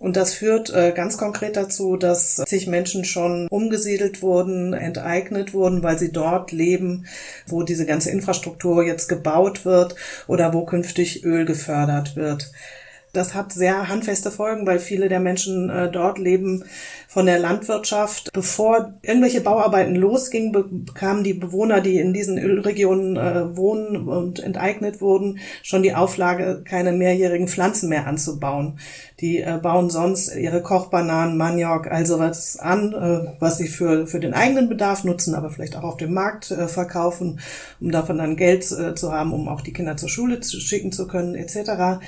Und 0.00 0.16
das 0.16 0.32
führt 0.32 0.70
äh, 0.70 0.92
ganz 0.92 1.18
konkret 1.18 1.56
dazu, 1.56 1.98
dass 1.98 2.36
sich 2.36 2.66
Menschen 2.66 3.04
schon 3.04 3.48
umgesiedelt 3.48 4.22
wurden, 4.22 4.72
enteignet 4.72 5.52
wurden, 5.52 5.82
weil 5.82 5.98
sie 5.98 6.10
dort 6.10 6.52
leben, 6.52 7.04
wo 7.46 7.62
diese 7.62 7.84
ganze 7.84 8.10
Infrastruktur 8.10 8.82
jetzt 8.82 9.08
gebaut 9.08 9.66
wird 9.66 9.96
oder 10.26 10.54
wo 10.54 10.64
künftig 10.64 11.22
Öl 11.22 11.44
gefördert 11.44 12.16
wird. 12.16 12.50
Das 13.12 13.34
hat 13.34 13.52
sehr 13.52 13.88
handfeste 13.88 14.30
Folgen, 14.30 14.66
weil 14.66 14.78
viele 14.78 15.08
der 15.08 15.20
Menschen 15.20 15.68
äh, 15.68 15.90
dort 15.90 16.18
leben 16.18 16.64
von 17.08 17.26
der 17.26 17.40
Landwirtschaft. 17.40 18.30
Bevor 18.32 18.94
irgendwelche 19.02 19.40
Bauarbeiten 19.40 19.96
losgingen, 19.96 20.52
bekamen 20.52 21.24
die 21.24 21.34
Bewohner, 21.34 21.80
die 21.80 21.98
in 21.98 22.12
diesen 22.12 22.38
Ölregionen 22.38 23.16
äh, 23.16 23.56
wohnen 23.56 24.08
und 24.08 24.38
enteignet 24.38 25.00
wurden, 25.00 25.40
schon 25.62 25.82
die 25.82 25.94
Auflage, 25.94 26.62
keine 26.64 26.92
mehrjährigen 26.92 27.48
Pflanzen 27.48 27.88
mehr 27.88 28.06
anzubauen. 28.06 28.78
Die 29.20 29.40
äh, 29.40 29.58
bauen 29.60 29.90
sonst 29.90 30.34
ihre 30.36 30.62
Kochbananen, 30.62 31.36
Maniok, 31.36 31.88
also 31.88 32.20
was 32.20 32.58
an, 32.58 32.92
äh, 32.92 33.32
was 33.40 33.58
sie 33.58 33.66
für, 33.66 34.06
für 34.06 34.20
den 34.20 34.34
eigenen 34.34 34.68
Bedarf 34.68 35.02
nutzen, 35.02 35.34
aber 35.34 35.50
vielleicht 35.50 35.76
auch 35.76 35.82
auf 35.82 35.96
dem 35.96 36.14
Markt 36.14 36.52
äh, 36.52 36.68
verkaufen, 36.68 37.40
um 37.80 37.90
davon 37.90 38.18
dann 38.18 38.36
Geld 38.36 38.70
äh, 38.70 38.94
zu 38.94 39.12
haben, 39.12 39.32
um 39.32 39.48
auch 39.48 39.62
die 39.62 39.72
Kinder 39.72 39.96
zur 39.96 40.08
Schule 40.08 40.38
zu 40.38 40.60
schicken 40.60 40.92
zu 40.92 41.08
können, 41.08 41.34
etc. 41.34 42.00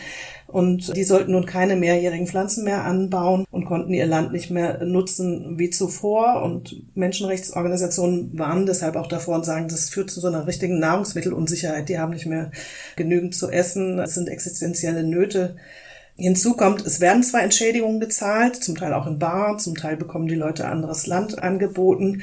Und 0.46 0.94
die 0.96 1.04
sollten 1.04 1.32
nun 1.32 1.46
keine 1.46 1.76
mehrjährigen 1.76 2.26
Pflanzen 2.26 2.64
mehr 2.64 2.84
anbauen 2.84 3.46
und 3.50 3.64
konnten 3.64 3.94
ihr 3.94 4.06
Land 4.06 4.32
nicht 4.32 4.50
mehr 4.50 4.84
nutzen 4.84 5.58
wie 5.58 5.70
zuvor. 5.70 6.42
Und 6.42 6.82
Menschenrechtsorganisationen 6.94 8.38
warnen 8.38 8.66
deshalb 8.66 8.96
auch 8.96 9.06
davor 9.06 9.36
und 9.36 9.46
sagen, 9.46 9.68
das 9.68 9.88
führt 9.88 10.10
zu 10.10 10.20
so 10.20 10.28
einer 10.28 10.46
richtigen 10.46 10.78
Nahrungsmittelunsicherheit. 10.78 11.88
Die 11.88 11.98
haben 11.98 12.12
nicht 12.12 12.26
mehr 12.26 12.50
genügend 12.96 13.34
zu 13.34 13.50
essen. 13.50 13.98
Es 13.98 14.14
sind 14.14 14.28
existenzielle 14.28 15.04
Nöte. 15.04 15.56
Hinzu 16.16 16.54
kommt, 16.54 16.84
es 16.84 17.00
werden 17.00 17.22
zwar 17.22 17.42
Entschädigungen 17.42 17.98
gezahlt, 17.98 18.56
zum 18.56 18.76
Teil 18.76 18.92
auch 18.92 19.06
in 19.06 19.18
Bar, 19.18 19.56
zum 19.56 19.74
Teil 19.74 19.96
bekommen 19.96 20.28
die 20.28 20.34
Leute 20.34 20.68
anderes 20.68 21.06
Land 21.06 21.42
angeboten, 21.42 22.22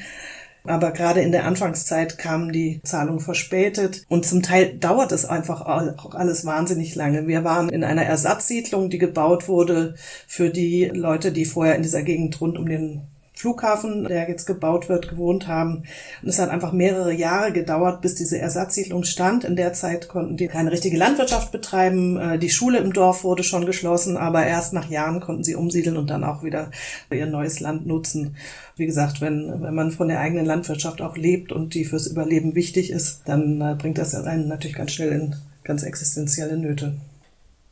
aber 0.64 0.92
gerade 0.92 1.22
in 1.22 1.32
der 1.32 1.46
Anfangszeit 1.46 2.18
kamen 2.18 2.52
die 2.52 2.82
Zahlungen 2.84 3.20
verspätet 3.20 4.04
und 4.10 4.26
zum 4.26 4.42
Teil 4.42 4.78
dauert 4.78 5.12
es 5.12 5.26
einfach 5.26 5.62
auch 5.62 6.16
alles 6.16 6.46
wahnsinnig 6.46 6.96
lange. 6.96 7.28
Wir 7.28 7.44
waren 7.44 7.70
in 7.70 7.84
einer 7.84 8.04
Ersatzsiedlung, 8.04 8.90
die 8.90 8.98
gebaut 8.98 9.48
wurde 9.48 9.96
für 10.28 10.50
die 10.50 10.86
Leute, 10.86 11.32
die 11.32 11.46
vorher 11.46 11.76
in 11.76 11.84
dieser 11.84 12.04
Gegend 12.04 12.40
rund 12.42 12.58
um 12.58 12.68
den 12.68 13.08
Flughafen, 13.40 14.04
der 14.04 14.28
jetzt 14.28 14.46
gebaut 14.46 14.90
wird, 14.90 15.08
gewohnt 15.08 15.48
haben. 15.48 15.84
Und 16.22 16.28
es 16.28 16.40
hat 16.40 16.50
einfach 16.50 16.74
mehrere 16.74 17.14
Jahre 17.14 17.54
gedauert, 17.54 18.02
bis 18.02 18.16
diese 18.16 18.38
Ersatzsiedlung 18.38 19.06
stand. 19.06 19.46
In 19.46 19.56
der 19.56 19.72
Zeit 19.72 20.10
konnten 20.10 20.36
die 20.36 20.50
keine 20.50 20.74
richtige 20.74 20.98
Landwirtschaft 20.98 21.54
betreiben. 21.54 22.18
Äh, 22.18 22.38
die 22.38 22.50
Schule 22.50 22.80
im 22.80 22.92
Dorf 22.92 23.24
wurde 23.24 23.44
schon 23.44 23.66
geschlossen, 23.66 24.18
aber 24.18 24.46
erst 24.46 24.74
nach 24.74 24.90
Jahren 24.90 25.22
konnten 25.22 25.46
sie 25.46 25.56
umsiedeln 25.56 25.96
und 25.96 26.10
dann 26.10 26.26
auch 26.26 26.44
wieder 26.44 26.72
ihr 27.10 27.28
neues 27.28 27.62
Land 27.62 27.88
nutzen. 27.88 28.36
Wie 28.76 28.86
gesagt, 28.86 29.22
wenn, 29.22 29.62
wenn 29.62 29.74
man 29.74 29.92
von 29.92 30.10
der 30.10 30.20
eigenen 30.20 30.46
Landwirtschaft 30.46 31.02
auch 31.02 31.16
lebt 31.16 31.54
und 31.54 31.76
die 31.76 31.86
fürs 31.86 32.08
Überleben 32.08 32.56
wichtig 32.56 32.92
ist, 32.92 33.22
dann 33.24 33.62
äh, 33.62 33.74
bringt 33.76 34.00
das 34.00 34.16
einen 34.16 34.50
natürlich 34.50 34.76
ganz 34.76 34.92
schnell 34.92 35.14
in 35.14 35.36
ganz 35.64 35.84
existenzielle 35.84 36.58
Nöte. 36.58 36.98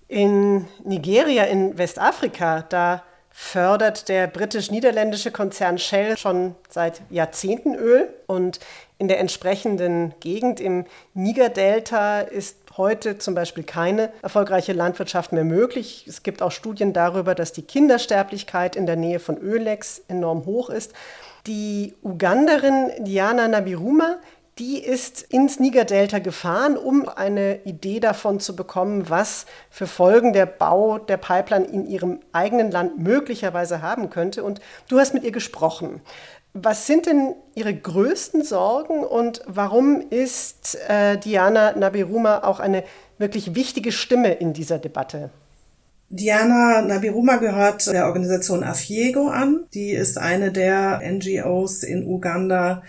In 0.07 0.63
Nigeria, 0.86 1.43
in 1.43 1.77
Westafrika, 1.77 2.62
da 2.62 3.03
fördert 3.39 4.10
der 4.10 4.25
britisch-niederländische 4.25 5.29
Konzern 5.29 5.77
Shell 5.77 6.17
schon 6.17 6.56
seit 6.70 7.03
Jahrzehnten 7.12 7.75
Öl 7.75 8.10
und 8.25 8.60
in 8.98 9.08
der 9.08 9.20
entsprechenden 9.20 10.15
Gegend 10.20 10.60
im 10.60 10.86
Niger-Delta 11.13 12.22
ist 12.22 12.58
heute 12.77 13.20
zum 13.20 13.36
Beispiel 13.36 13.63
keine 13.63 14.12
erfolgreiche 14.24 14.74
Landwirtschaft 14.74 15.34
mehr 15.34 15.44
möglich. 15.44 16.06
Es 16.08 16.24
gibt 16.24 16.41
auch 16.41 16.51
Studien 16.51 16.94
darüber, 16.94 17.36
dass 17.36 17.53
die 17.53 17.62
Kindersterblichkeit 17.62 18.75
in 18.75 18.88
der 18.88 18.96
Nähe 18.96 19.20
von 19.20 19.38
Ölecks 19.38 20.01
enorm 20.08 20.48
hoch 20.48 20.72
ist. 20.72 20.94
Die 21.46 21.94
Uganderin 22.01 22.89
Diana 23.06 23.48
Nabiruma 23.48 24.17
die 24.59 24.83
ist 24.83 25.21
ins 25.21 25.59
Niger-Delta 25.59 26.19
gefahren, 26.19 26.77
um 26.77 27.07
eine 27.07 27.63
Idee 27.65 27.99
davon 27.99 28.39
zu 28.39 28.55
bekommen, 28.55 29.09
was 29.09 29.45
für 29.69 29.87
Folgen 29.87 30.33
der 30.33 30.45
Bau 30.45 30.97
der 30.97 31.17
Pipeline 31.17 31.65
in 31.65 31.85
ihrem 31.85 32.19
eigenen 32.31 32.71
Land 32.71 32.97
möglicherweise 32.97 33.81
haben 33.81 34.09
könnte. 34.09 34.43
Und 34.43 34.59
du 34.87 34.99
hast 34.99 35.13
mit 35.13 35.23
ihr 35.23 35.31
gesprochen. 35.31 36.01
Was 36.53 36.87
sind 36.87 37.05
denn 37.05 37.35
Ihre 37.53 37.75
größten 37.75 38.43
Sorgen 38.43 39.03
und 39.03 39.41
warum 39.45 40.01
ist 40.09 40.77
äh, 40.87 41.17
Diana 41.17 41.77
Nabiruma 41.77 42.39
auch 42.39 42.59
eine 42.59 42.83
wirklich 43.19 43.53
wichtige 43.53 43.91
Stimme 43.91 44.33
in 44.33 44.53
dieser 44.53 44.79
Debatte? 44.79 45.29
Diana 46.09 46.81
Nabiruma 46.81 47.35
gehört 47.35 47.85
der 47.87 48.07
Organisation 48.07 48.63
AFIEGO 48.63 49.27
an. 49.27 49.65
Die 49.73 49.91
ist 49.91 50.17
eine 50.17 50.51
der 50.51 51.01
NGOs 51.03 51.83
in 51.83 52.07
Uganda, 52.07 52.81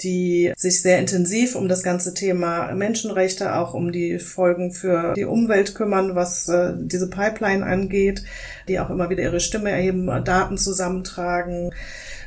die 0.00 0.52
sich 0.56 0.82
sehr 0.82 0.98
intensiv 0.98 1.54
um 1.54 1.68
das 1.68 1.82
ganze 1.82 2.14
Thema 2.14 2.72
Menschenrechte, 2.74 3.54
auch 3.54 3.74
um 3.74 3.92
die 3.92 4.18
Folgen 4.18 4.72
für 4.72 5.14
die 5.14 5.24
Umwelt 5.24 5.74
kümmern, 5.74 6.14
was 6.16 6.48
äh, 6.48 6.72
diese 6.76 7.08
Pipeline 7.08 7.64
angeht, 7.64 8.24
die 8.66 8.80
auch 8.80 8.90
immer 8.90 9.10
wieder 9.10 9.22
ihre 9.22 9.40
Stimme 9.40 9.70
erheben, 9.70 10.06
Daten 10.24 10.58
zusammentragen. 10.58 11.70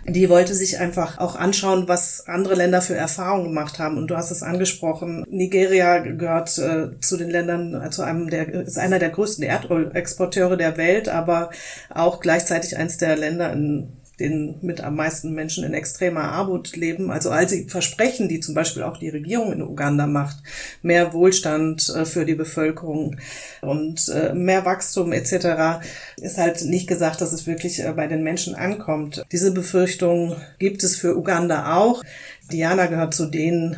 Die 0.10 0.30
wollte 0.30 0.56
sich 0.56 0.80
einfach 0.80 1.18
auch 1.18 1.36
anschauen, 1.36 1.90
was 1.90 2.26
andere 2.28 2.56
Länder 2.56 2.82
für 2.82 2.96
Erfahrungen 2.96 3.50
gemacht 3.50 3.78
haben. 3.78 3.98
Und 3.98 4.08
du 4.08 4.16
hast 4.16 4.32
es 4.32 4.42
angesprochen. 4.42 5.26
Nigeria 5.30 6.00
gehört 6.00 6.58
äh, 6.60 6.98
zu 7.02 7.18
den 7.18 7.30
Ländern, 7.30 7.74
äh, 7.74 7.90
zu 7.90 8.04
einem 8.04 8.30
der, 8.30 8.48
ist 8.48 8.78
einer 8.78 9.00
der 9.00 9.10
größten 9.10 9.44
Erdölexporteure 9.44 10.56
der 10.56 10.78
Welt, 10.78 11.10
aber 11.10 11.50
auch 11.90 12.22
gleichzeitig 12.22 12.78
eines 12.78 12.98
der 12.98 13.18
Länder 13.18 13.52
in 13.52 13.97
den 14.20 14.56
mit 14.62 14.82
am 14.82 14.96
meisten 14.96 15.34
Menschen 15.34 15.64
in 15.64 15.74
extremer 15.74 16.24
Armut 16.24 16.76
leben. 16.76 17.12
Also 17.12 17.30
all 17.30 17.46
die 17.46 17.66
Versprechen, 17.70 18.28
die 18.28 18.40
zum 18.40 18.56
Beispiel 18.56 18.84
auch 18.84 18.98
die 18.98 19.10
Regierung 19.10 19.54
in 19.54 19.62
Uganda 19.62 20.08
macht, 20.08 20.38
mehr 20.82 21.14
Wohlstand 21.14 21.90
äh, 21.90 22.06
für 22.06 22.26
die 22.26 22.36
Bevölkerung 22.36 23.18
und 23.62 24.10
äh, 24.10 24.34
mehr 24.34 24.66
Wachstum 24.66 25.14
etc., 25.14 25.86
ist 26.20 26.38
halt 26.38 26.64
nicht 26.66 26.88
gesagt, 26.88 27.22
dass 27.22 27.32
es 27.32 27.46
wirklich 27.46 27.84
äh, 27.84 27.94
bei 27.94 28.08
den 28.08 28.24
Menschen 28.24 28.56
ankommt. 28.56 29.24
Diese 29.32 29.52
Befürchtung 29.52 30.36
gibt 30.58 30.84
es 30.84 30.96
für 30.96 31.16
Uganda 31.16 31.76
auch. 31.78 32.04
Diana 32.52 32.88
gehört 32.88 33.14
zu 33.14 33.28
denen, 33.28 33.78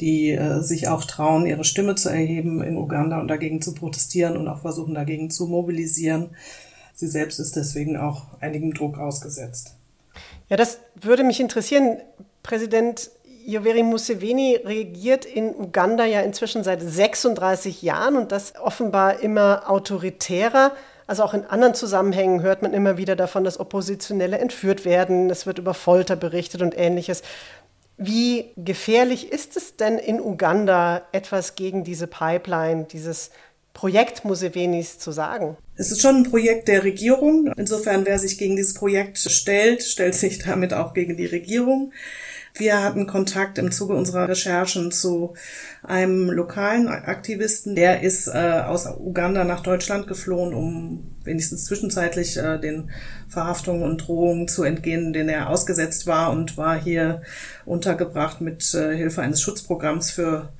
die 0.00 0.38
sich 0.60 0.88
auch 0.88 1.04
trauen, 1.04 1.46
ihre 1.46 1.64
Stimme 1.64 1.94
zu 1.94 2.08
erheben 2.08 2.62
in 2.62 2.76
Uganda 2.76 3.20
und 3.20 3.28
dagegen 3.28 3.62
zu 3.62 3.74
protestieren 3.74 4.36
und 4.36 4.46
auch 4.48 4.60
versuchen, 4.60 4.94
dagegen 4.94 5.30
zu 5.30 5.46
mobilisieren. 5.46 6.30
Sie 6.94 7.08
selbst 7.08 7.40
ist 7.40 7.56
deswegen 7.56 7.96
auch 7.96 8.26
einigem 8.40 8.72
Druck 8.72 8.98
ausgesetzt. 8.98 9.74
Ja, 10.48 10.56
das 10.56 10.78
würde 10.94 11.24
mich 11.24 11.40
interessieren. 11.40 11.98
Präsident 12.42 13.10
Yoweri 13.44 13.82
Museveni 13.82 14.60
regiert 14.64 15.24
in 15.26 15.54
Uganda 15.54 16.04
ja 16.04 16.20
inzwischen 16.20 16.64
seit 16.64 16.80
36 16.80 17.82
Jahren 17.82 18.16
und 18.16 18.32
das 18.32 18.54
offenbar 18.56 19.20
immer 19.20 19.68
autoritärer. 19.68 20.72
Also 21.06 21.24
auch 21.24 21.34
in 21.34 21.44
anderen 21.44 21.74
Zusammenhängen 21.74 22.42
hört 22.42 22.62
man 22.62 22.72
immer 22.72 22.96
wieder 22.96 23.16
davon, 23.16 23.44
dass 23.44 23.60
Oppositionelle 23.60 24.38
entführt 24.38 24.84
werden. 24.84 25.28
Es 25.28 25.46
wird 25.46 25.58
über 25.58 25.74
Folter 25.74 26.16
berichtet 26.16 26.62
und 26.62 26.78
ähnliches. 26.78 27.22
Wie 27.96 28.52
gefährlich 28.56 29.30
ist 29.30 29.56
es 29.56 29.76
denn 29.76 29.98
in 29.98 30.20
Uganda, 30.20 31.02
etwas 31.12 31.54
gegen 31.54 31.84
diese 31.84 32.06
Pipeline, 32.06 32.84
dieses 32.84 33.30
Projekt 33.74 34.24
Musevenis 34.24 34.98
zu 34.98 35.12
sagen? 35.12 35.56
Es 35.76 35.90
ist 35.90 36.00
schon 36.00 36.16
ein 36.16 36.30
Projekt 36.30 36.68
der 36.68 36.84
Regierung. 36.84 37.52
Insofern, 37.56 38.06
wer 38.06 38.18
sich 38.18 38.38
gegen 38.38 38.56
dieses 38.56 38.72
Projekt 38.74 39.18
stellt, 39.18 39.82
stellt 39.82 40.14
sich 40.14 40.38
damit 40.38 40.72
auch 40.72 40.94
gegen 40.94 41.16
die 41.16 41.26
Regierung. 41.26 41.92
Wir 42.56 42.84
hatten 42.84 43.08
Kontakt 43.08 43.58
im 43.58 43.72
Zuge 43.72 43.94
unserer 43.94 44.28
Recherchen 44.28 44.92
zu 44.92 45.34
einem 45.82 46.30
lokalen 46.30 46.86
Aktivisten, 46.86 47.74
der 47.74 48.02
ist 48.02 48.28
äh, 48.28 48.62
aus 48.64 48.86
Uganda 48.86 49.42
nach 49.42 49.60
Deutschland 49.60 50.06
geflohen, 50.06 50.54
um 50.54 51.16
wenigstens 51.24 51.64
zwischenzeitlich 51.64 52.36
äh, 52.36 52.60
den 52.60 52.92
Verhaftungen 53.28 53.82
und 53.82 54.06
Drohungen 54.06 54.46
zu 54.46 54.62
entgehen, 54.62 55.12
denen 55.12 55.30
er 55.30 55.50
ausgesetzt 55.50 56.06
war 56.06 56.30
und 56.30 56.56
war 56.56 56.80
hier 56.80 57.22
untergebracht 57.64 58.40
mit 58.40 58.72
äh, 58.72 58.96
Hilfe 58.96 59.22
eines 59.22 59.42
Schutzprogramms 59.42 60.12
für 60.12 60.52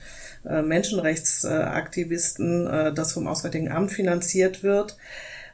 Menschenrechtsaktivisten, 0.45 2.67
äh, 2.67 2.93
das 2.93 3.13
vom 3.13 3.27
Auswärtigen 3.27 3.71
Amt 3.71 3.93
finanziert 3.93 4.63
wird. 4.63 4.97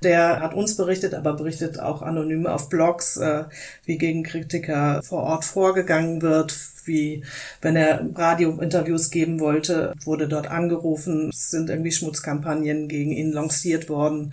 Der 0.03 0.41
hat 0.41 0.55
uns 0.55 0.77
berichtet, 0.77 1.15
aber 1.15 1.35
berichtet 1.35 1.79
auch 1.79 2.01
anonym 2.01 2.47
auf 2.47 2.71
Blogs, 2.71 3.19
äh, 3.19 3.45
wie 3.85 3.99
gegen 3.99 4.23
Kritiker 4.23 5.03
vor 5.03 5.25
Ort 5.25 5.45
vorgegangen 5.45 6.23
wird, 6.23 6.57
wie 6.87 7.23
wenn 7.61 7.77
er 7.77 8.09
Radiointerviews 8.15 9.11
geben 9.11 9.41
wollte, 9.41 9.93
wurde 10.05 10.27
dort 10.27 10.51
angerufen, 10.51 11.29
es 11.29 11.51
sind 11.51 11.69
irgendwie 11.69 11.93
Schmutzkampagnen 11.93 12.89
gegen 12.89 13.13
ihn 13.13 13.33
lanciert 13.33 13.91
worden. 13.91 14.33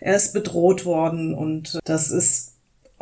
Er 0.00 0.16
ist 0.16 0.32
bedroht 0.32 0.86
worden 0.86 1.34
und 1.34 1.78
das 1.84 2.10
ist 2.10 2.51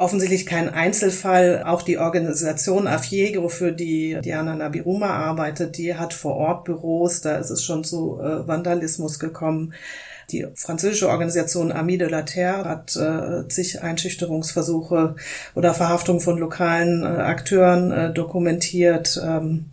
offensichtlich 0.01 0.47
kein 0.47 0.69
Einzelfall. 0.69 1.63
Auch 1.67 1.83
die 1.83 1.99
Organisation 1.99 2.87
Afiego, 2.87 3.49
für 3.49 3.73
die 3.73 4.19
Diana 4.25 4.57
Nabiruma 4.57 5.11
arbeitet, 5.11 5.77
die 5.77 5.95
hat 5.95 6.15
vor 6.15 6.37
Ort 6.37 6.65
Büros. 6.65 7.21
Da 7.21 7.37
ist 7.37 7.51
es 7.51 7.63
schon 7.63 7.85
zu 7.85 8.19
äh, 8.19 8.49
Vandalismus 8.49 9.19
gekommen. 9.19 9.75
Die 10.31 10.47
französische 10.55 11.09
Organisation 11.09 11.73
Ami 11.73 11.99
de 11.99 12.09
la 12.09 12.23
Terre 12.23 12.65
hat 12.65 12.97
äh, 12.97 13.47
zig 13.49 13.83
Einschüchterungsversuche 13.83 15.17
oder 15.55 15.75
Verhaftung 15.75 16.21
von 16.21 16.39
lokalen 16.39 17.03
äh, 17.03 17.07
Akteuren 17.07 17.91
äh, 17.91 18.13
dokumentiert. 18.13 19.21
Ähm, 19.23 19.67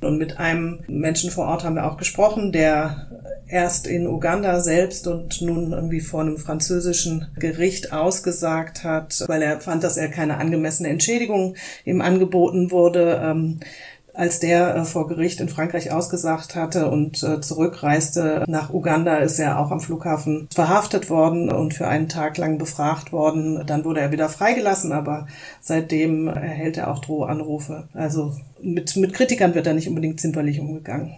Und 0.00 0.18
mit 0.18 0.38
einem 0.38 0.80
Menschen 0.88 1.30
vor 1.30 1.46
Ort 1.46 1.64
haben 1.64 1.74
wir 1.74 1.90
auch 1.90 1.98
gesprochen, 1.98 2.52
der 2.52 3.08
erst 3.46 3.86
in 3.86 4.06
Uganda 4.06 4.60
selbst 4.60 5.06
und 5.06 5.42
nun 5.42 5.72
irgendwie 5.72 6.00
vor 6.00 6.20
einem 6.20 6.38
französischen 6.38 7.26
Gericht 7.38 7.92
ausgesagt 7.92 8.84
hat, 8.84 9.24
weil 9.26 9.42
er 9.42 9.60
fand, 9.60 9.84
dass 9.84 9.96
er 9.96 10.08
keine 10.08 10.38
angemessene 10.38 10.88
Entschädigung 10.88 11.56
ihm 11.84 12.00
angeboten 12.00 12.70
wurde. 12.70 13.58
Als 14.20 14.38
der 14.38 14.76
äh, 14.76 14.84
vor 14.84 15.08
Gericht 15.08 15.40
in 15.40 15.48
Frankreich 15.48 15.92
ausgesagt 15.92 16.54
hatte 16.54 16.90
und 16.90 17.22
äh, 17.22 17.40
zurückreiste 17.40 18.44
nach 18.46 18.68
Uganda, 18.68 19.16
ist 19.16 19.38
er 19.38 19.58
auch 19.58 19.70
am 19.70 19.80
Flughafen 19.80 20.46
verhaftet 20.54 21.08
worden 21.08 21.50
und 21.50 21.72
für 21.72 21.88
einen 21.88 22.10
Tag 22.10 22.36
lang 22.36 22.58
befragt 22.58 23.12
worden. 23.12 23.64
Dann 23.66 23.82
wurde 23.86 24.00
er 24.00 24.12
wieder 24.12 24.28
freigelassen, 24.28 24.92
aber 24.92 25.26
seitdem 25.62 26.28
erhält 26.28 26.76
er 26.76 26.90
auch 26.90 26.98
Drohanrufe. 26.98 27.88
Also 27.94 28.34
mit, 28.60 28.94
mit 28.96 29.14
Kritikern 29.14 29.54
wird 29.54 29.66
er 29.66 29.72
nicht 29.72 29.88
unbedingt 29.88 30.20
zimperlich 30.20 30.60
umgegangen. 30.60 31.14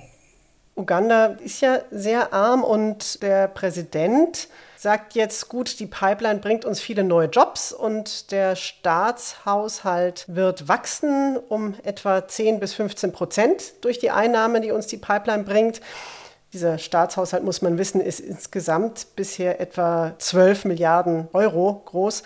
Uganda 0.76 1.26
ist 1.44 1.60
ja 1.60 1.80
sehr 1.90 2.32
arm 2.32 2.62
und 2.62 3.20
der 3.24 3.48
Präsident 3.48 4.48
sagt 4.82 5.14
jetzt, 5.14 5.48
gut, 5.48 5.78
die 5.78 5.86
Pipeline 5.86 6.40
bringt 6.40 6.64
uns 6.64 6.80
viele 6.80 7.04
neue 7.04 7.28
Jobs 7.28 7.72
und 7.72 8.32
der 8.32 8.56
Staatshaushalt 8.56 10.24
wird 10.26 10.66
wachsen 10.66 11.36
um 11.36 11.76
etwa 11.84 12.26
10 12.26 12.58
bis 12.58 12.74
15 12.74 13.12
Prozent 13.12 13.74
durch 13.82 14.00
die 14.00 14.10
Einnahmen, 14.10 14.60
die 14.60 14.72
uns 14.72 14.88
die 14.88 14.96
Pipeline 14.96 15.44
bringt. 15.44 15.80
Dieser 16.52 16.78
Staatshaushalt, 16.78 17.44
muss 17.44 17.62
man 17.62 17.78
wissen, 17.78 18.00
ist 18.00 18.18
insgesamt 18.18 19.14
bisher 19.14 19.60
etwa 19.60 20.14
12 20.18 20.64
Milliarden 20.64 21.28
Euro 21.32 21.80
groß. 21.84 22.24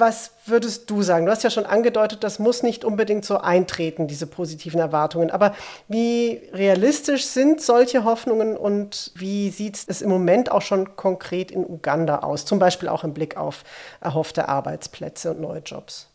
Was 0.00 0.30
würdest 0.46 0.88
du 0.88 1.02
sagen? 1.02 1.26
Du 1.26 1.30
hast 1.30 1.44
ja 1.44 1.50
schon 1.50 1.66
angedeutet, 1.66 2.24
das 2.24 2.38
muss 2.38 2.62
nicht 2.62 2.86
unbedingt 2.86 3.26
so 3.26 3.36
eintreten, 3.36 4.08
diese 4.08 4.26
positiven 4.26 4.80
Erwartungen. 4.80 5.30
Aber 5.30 5.54
wie 5.88 6.40
realistisch 6.54 7.26
sind 7.26 7.60
solche 7.60 8.04
Hoffnungen 8.04 8.56
und 8.56 9.12
wie 9.14 9.50
sieht 9.50 9.78
es 9.86 10.00
im 10.00 10.08
Moment 10.08 10.50
auch 10.50 10.62
schon 10.62 10.96
konkret 10.96 11.50
in 11.50 11.66
Uganda 11.66 12.20
aus? 12.20 12.46
Zum 12.46 12.58
Beispiel 12.58 12.88
auch 12.88 13.04
im 13.04 13.12
Blick 13.12 13.36
auf 13.36 13.62
erhoffte 14.00 14.48
Arbeitsplätze 14.48 15.32
und 15.32 15.42
neue 15.42 15.60
Jobs. 15.60 16.08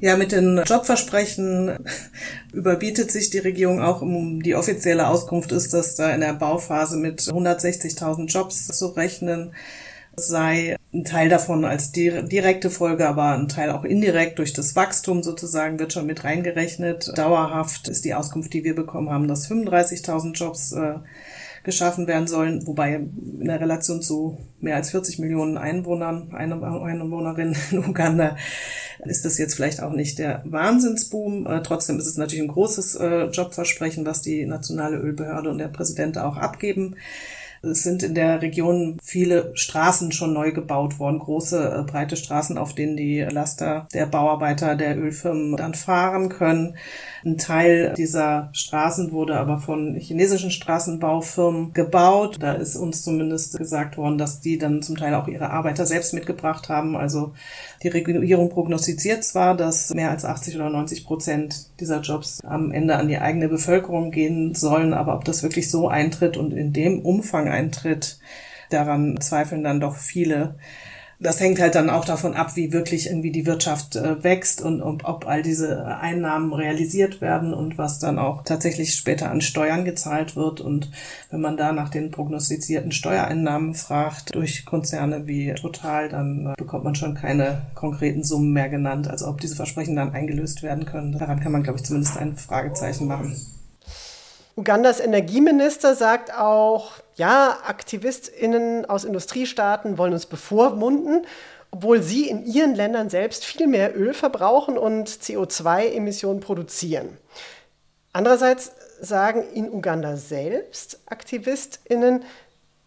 Ja, 0.00 0.16
mit 0.16 0.32
den 0.32 0.62
Jobversprechen 0.64 1.78
überbietet 2.52 3.12
sich 3.12 3.30
die 3.30 3.38
Regierung 3.38 3.80
auch. 3.80 4.02
Die 4.02 4.56
offizielle 4.56 5.06
Auskunft 5.06 5.52
ist, 5.52 5.72
dass 5.74 5.94
da 5.94 6.10
in 6.10 6.20
der 6.22 6.34
Bauphase 6.34 6.96
mit 6.96 7.20
160.000 7.20 8.26
Jobs 8.26 8.66
zu 8.66 8.88
rechnen 8.88 9.54
sei 10.26 10.76
ein 10.92 11.04
Teil 11.04 11.28
davon 11.28 11.64
als 11.64 11.92
direkte 11.92 12.70
Folge, 12.70 13.06
aber 13.08 13.32
ein 13.36 13.48
Teil 13.48 13.70
auch 13.70 13.84
indirekt 13.84 14.38
durch 14.38 14.52
das 14.52 14.74
Wachstum 14.74 15.22
sozusagen 15.22 15.78
wird 15.78 15.92
schon 15.92 16.06
mit 16.06 16.24
reingerechnet. 16.24 17.12
Dauerhaft 17.16 17.88
ist 17.88 18.04
die 18.04 18.14
Auskunft, 18.14 18.52
die 18.52 18.64
wir 18.64 18.74
bekommen 18.74 19.10
haben, 19.10 19.28
dass 19.28 19.50
35.000 19.50 20.32
Jobs 20.34 20.72
äh, 20.72 20.94
geschaffen 21.64 22.06
werden 22.06 22.26
sollen, 22.26 22.66
wobei 22.66 22.94
in 22.94 23.44
der 23.44 23.60
Relation 23.60 24.00
zu 24.00 24.38
mehr 24.60 24.76
als 24.76 24.90
40 24.90 25.18
Millionen 25.18 25.58
Einwohnern, 25.58 26.32
Einwohnerinnen 26.32 27.56
in 27.70 27.78
Uganda 27.86 28.36
ist 29.04 29.24
das 29.24 29.38
jetzt 29.38 29.54
vielleicht 29.54 29.82
auch 29.82 29.92
nicht 29.92 30.18
der 30.18 30.42
Wahnsinnsboom. 30.46 31.46
Äh, 31.46 31.62
trotzdem 31.62 31.98
ist 31.98 32.06
es 32.06 32.16
natürlich 32.16 32.42
ein 32.42 32.48
großes 32.48 32.96
äh, 32.96 33.24
Jobversprechen, 33.26 34.06
was 34.06 34.22
die 34.22 34.46
nationale 34.46 34.96
Ölbehörde 34.96 35.50
und 35.50 35.58
der 35.58 35.68
Präsident 35.68 36.18
auch 36.18 36.36
abgeben. 36.36 36.96
Es 37.62 37.82
sind 37.82 38.02
in 38.02 38.14
der 38.14 38.40
Region 38.42 38.98
viele 39.02 39.50
Straßen 39.54 40.12
schon 40.12 40.32
neu 40.32 40.52
gebaut 40.52 40.98
worden, 40.98 41.18
große, 41.18 41.78
äh, 41.78 41.90
breite 41.90 42.16
Straßen, 42.16 42.58
auf 42.58 42.74
denen 42.74 42.96
die 42.96 43.20
Laster 43.20 43.88
der 43.92 44.06
Bauarbeiter 44.06 44.76
der 44.76 44.96
Ölfirmen 44.98 45.56
dann 45.56 45.74
fahren 45.74 46.28
können. 46.28 46.76
Ein 47.24 47.36
Teil 47.36 47.94
dieser 47.96 48.50
Straßen 48.52 49.12
wurde 49.12 49.36
aber 49.36 49.58
von 49.58 49.96
chinesischen 49.96 50.50
Straßenbaufirmen 50.50 51.72
gebaut. 51.72 52.36
Da 52.40 52.52
ist 52.52 52.76
uns 52.76 53.02
zumindest 53.02 53.58
gesagt 53.58 53.96
worden, 53.96 54.18
dass 54.18 54.40
die 54.40 54.58
dann 54.58 54.82
zum 54.82 54.96
Teil 54.96 55.14
auch 55.14 55.26
ihre 55.26 55.50
Arbeiter 55.50 55.84
selbst 55.84 56.14
mitgebracht 56.14 56.68
haben. 56.68 56.96
Also 56.96 57.32
die 57.82 57.88
Regierung 57.88 58.50
prognostiziert 58.50 59.24
zwar, 59.24 59.56
dass 59.56 59.92
mehr 59.94 60.10
als 60.10 60.24
80 60.24 60.56
oder 60.56 60.70
90 60.70 61.04
Prozent 61.04 61.70
dieser 61.80 62.00
Jobs 62.00 62.40
am 62.44 62.70
Ende 62.70 62.96
an 62.96 63.08
die 63.08 63.18
eigene 63.18 63.48
Bevölkerung 63.48 64.10
gehen 64.10 64.54
sollen, 64.54 64.94
aber 64.94 65.14
ob 65.14 65.24
das 65.24 65.42
wirklich 65.42 65.70
so 65.70 65.88
eintritt 65.88 66.36
und 66.36 66.52
in 66.52 66.72
dem 66.72 67.00
Umfang 67.00 67.47
eintritt, 67.50 68.18
daran 68.70 69.20
zweifeln 69.20 69.64
dann 69.64 69.80
doch 69.80 69.96
viele 69.96 70.56
das 71.20 71.40
hängt 71.40 71.60
halt 71.60 71.74
dann 71.74 71.90
auch 71.90 72.04
davon 72.04 72.34
ab, 72.34 72.54
wie 72.54 72.72
wirklich 72.72 73.08
irgendwie 73.08 73.32
die 73.32 73.44
Wirtschaft 73.44 73.96
äh, 73.96 74.22
wächst 74.22 74.62
und, 74.62 74.80
ob 74.82 75.26
all 75.26 75.42
diese 75.42 75.84
Einnahmen 75.86 76.52
realisiert 76.52 77.20
werden 77.20 77.54
und 77.54 77.76
was 77.76 77.98
dann 77.98 78.18
auch 78.18 78.44
tatsächlich 78.44 78.94
später 78.94 79.30
an 79.30 79.40
Steuern 79.40 79.84
gezahlt 79.84 80.36
wird. 80.36 80.60
Und 80.60 80.90
wenn 81.30 81.40
man 81.40 81.56
da 81.56 81.72
nach 81.72 81.88
den 81.88 82.12
prognostizierten 82.12 82.92
Steuereinnahmen 82.92 83.74
fragt 83.74 84.34
durch 84.34 84.64
Konzerne 84.64 85.26
wie 85.26 85.52
Total, 85.54 86.08
dann 86.08 86.46
äh, 86.46 86.54
bekommt 86.56 86.84
man 86.84 86.94
schon 86.94 87.14
keine 87.14 87.62
konkreten 87.74 88.22
Summen 88.22 88.52
mehr 88.52 88.68
genannt. 88.68 89.08
Also 89.08 89.26
ob 89.26 89.40
diese 89.40 89.56
Versprechen 89.56 89.96
dann 89.96 90.12
eingelöst 90.12 90.62
werden 90.62 90.84
können, 90.84 91.18
daran 91.18 91.40
kann 91.40 91.50
man, 91.50 91.64
glaube 91.64 91.80
ich, 91.80 91.84
zumindest 91.84 92.16
ein 92.16 92.36
Fragezeichen 92.36 93.08
machen. 93.08 93.36
Ugandas 94.56 95.00
Energieminister 95.00 95.94
sagt 95.94 96.32
auch, 96.32 96.92
ja, 97.18 97.58
AktivistInnen 97.64 98.86
aus 98.86 99.04
Industriestaaten 99.04 99.98
wollen 99.98 100.12
uns 100.14 100.26
bevormunden, 100.26 101.26
obwohl 101.70 102.02
sie 102.02 102.28
in 102.28 102.46
ihren 102.46 102.74
Ländern 102.74 103.10
selbst 103.10 103.44
viel 103.44 103.66
mehr 103.66 103.94
Öl 103.96 104.14
verbrauchen 104.14 104.78
und 104.78 105.08
CO2-Emissionen 105.08 106.40
produzieren. 106.40 107.18
Andererseits 108.12 108.72
sagen 109.00 109.44
in 109.52 109.70
Uganda 109.70 110.16
selbst 110.16 111.00
AktivistInnen, 111.06 112.24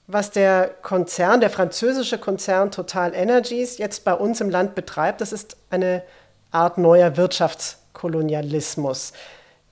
was 0.08 0.32
der 0.32 0.70
Konzern, 0.82 1.40
der 1.40 1.52
französische 1.52 2.18
Konzern 2.18 2.72
Total 2.72 3.14
Energies 3.14 3.78
jetzt 3.78 4.04
bei 4.04 4.14
uns 4.14 4.42
im 4.42 4.50
Land 4.50 4.74
betreibt, 4.76 5.22
das 5.22 5.32
ist 5.32 5.58
eine 5.70 6.04
Art 6.50 6.78
neuer 6.78 7.16
Wirtschaftskolonialismus. 7.18 9.14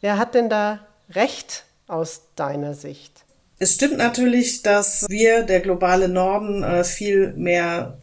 Wer 0.01 0.17
hat 0.17 0.35
denn 0.35 0.49
da 0.49 0.79
recht? 1.09 1.65
aus 1.89 2.21
deiner 2.35 2.73
Sicht? 2.73 3.25
Es 3.59 3.73
stimmt 3.73 3.97
natürlich, 3.97 4.61
dass 4.61 5.05
wir, 5.09 5.43
der 5.43 5.59
globale 5.59 6.07
Norden, 6.07 6.63
äh, 6.63 6.85
viel 6.85 7.33
mehr 7.33 7.99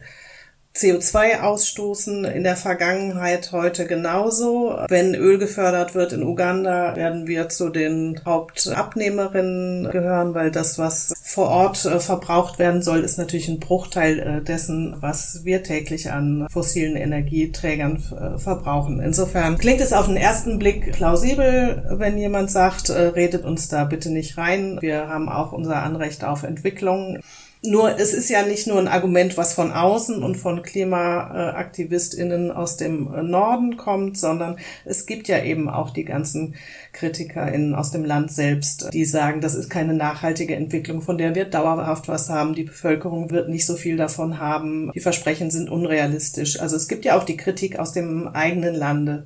CO2 0.77 1.41
ausstoßen 1.41 2.23
in 2.25 2.43
der 2.43 2.55
Vergangenheit 2.55 3.51
heute 3.51 3.87
genauso. 3.87 4.77
Wenn 4.87 5.15
Öl 5.15 5.39
gefördert 5.39 5.95
wird 5.95 6.13
in 6.13 6.21
Uganda, 6.21 6.95
werden 6.95 7.25
wir 7.25 7.49
zu 7.49 7.69
den 7.69 8.21
Hauptabnehmerinnen 8.23 9.89
gehören, 9.89 10.35
weil 10.35 10.51
das, 10.51 10.77
was 10.77 11.13
vor 11.23 11.49
Ort 11.49 11.85
äh, 11.85 11.99
verbraucht 11.99 12.59
werden 12.59 12.83
soll, 12.83 12.99
ist 12.99 13.17
natürlich 13.17 13.47
ein 13.47 13.59
Bruchteil 13.59 14.19
äh, 14.19 14.41
dessen, 14.43 14.95
was 14.99 15.41
wir 15.43 15.63
täglich 15.63 16.11
an 16.11 16.47
fossilen 16.49 16.95
Energieträgern 16.95 18.03
äh, 18.11 18.37
verbrauchen. 18.37 18.99
Insofern 18.99 19.57
klingt 19.57 19.81
es 19.81 19.93
auf 19.93 20.05
den 20.05 20.17
ersten 20.17 20.59
Blick 20.59 20.93
plausibel, 20.93 21.83
wenn 21.89 22.19
jemand 22.19 22.51
sagt, 22.51 22.89
redet 22.89 23.45
uns 23.45 23.67
da 23.67 23.83
bitte 23.83 24.11
nicht 24.11 24.37
rein. 24.37 24.77
Wir 24.81 25.09
haben 25.09 25.27
auch 25.27 25.51
unser 25.51 25.81
Anrecht 25.83 26.23
auf 26.23 26.43
Entwicklung. 26.43 27.19
Nur 27.63 27.99
es 27.99 28.13
ist 28.13 28.29
ja 28.29 28.43
nicht 28.43 28.67
nur 28.67 28.77
ein 28.77 28.87
Argument, 28.87 29.35
was 29.35 29.53
von 29.53 29.71
außen 29.71 30.21
und 30.21 30.35
von 30.35 30.61
KlimaaktivistInnen 30.61 32.51
aus 32.51 32.77
dem 32.77 33.09
Norden 33.29 33.77
kommt, 33.77 34.17
sondern 34.17 34.57
es 34.85 35.07
gibt 35.07 35.27
ja 35.27 35.43
eben 35.43 35.67
auch 35.67 35.89
die 35.89 36.05
ganzen 36.05 36.55
KritikerInnen 36.93 37.73
aus 37.73 37.91
dem 37.91 38.05
Land 38.05 38.31
selbst, 38.31 38.93
die 38.93 39.05
sagen, 39.05 39.41
das 39.41 39.55
ist 39.55 39.69
keine 39.69 39.95
nachhaltige 39.95 40.55
Entwicklung, 40.55 41.01
von 41.01 41.17
der 41.17 41.33
wir 41.33 41.45
dauerhaft 41.45 42.07
was 42.07 42.29
haben. 42.29 42.53
Die 42.53 42.63
Bevölkerung 42.63 43.31
wird 43.31 43.49
nicht 43.49 43.65
so 43.65 43.75
viel 43.75 43.97
davon 43.97 44.39
haben. 44.39 44.91
Die 44.93 44.99
Versprechen 44.99 45.49
sind 45.49 45.69
unrealistisch. 45.69 46.59
Also 46.59 46.75
es 46.75 46.87
gibt 46.87 47.05
ja 47.05 47.17
auch 47.17 47.23
die 47.23 47.37
Kritik 47.37 47.79
aus 47.79 47.91
dem 47.91 48.27
eigenen 48.27 48.75
Lande. 48.75 49.25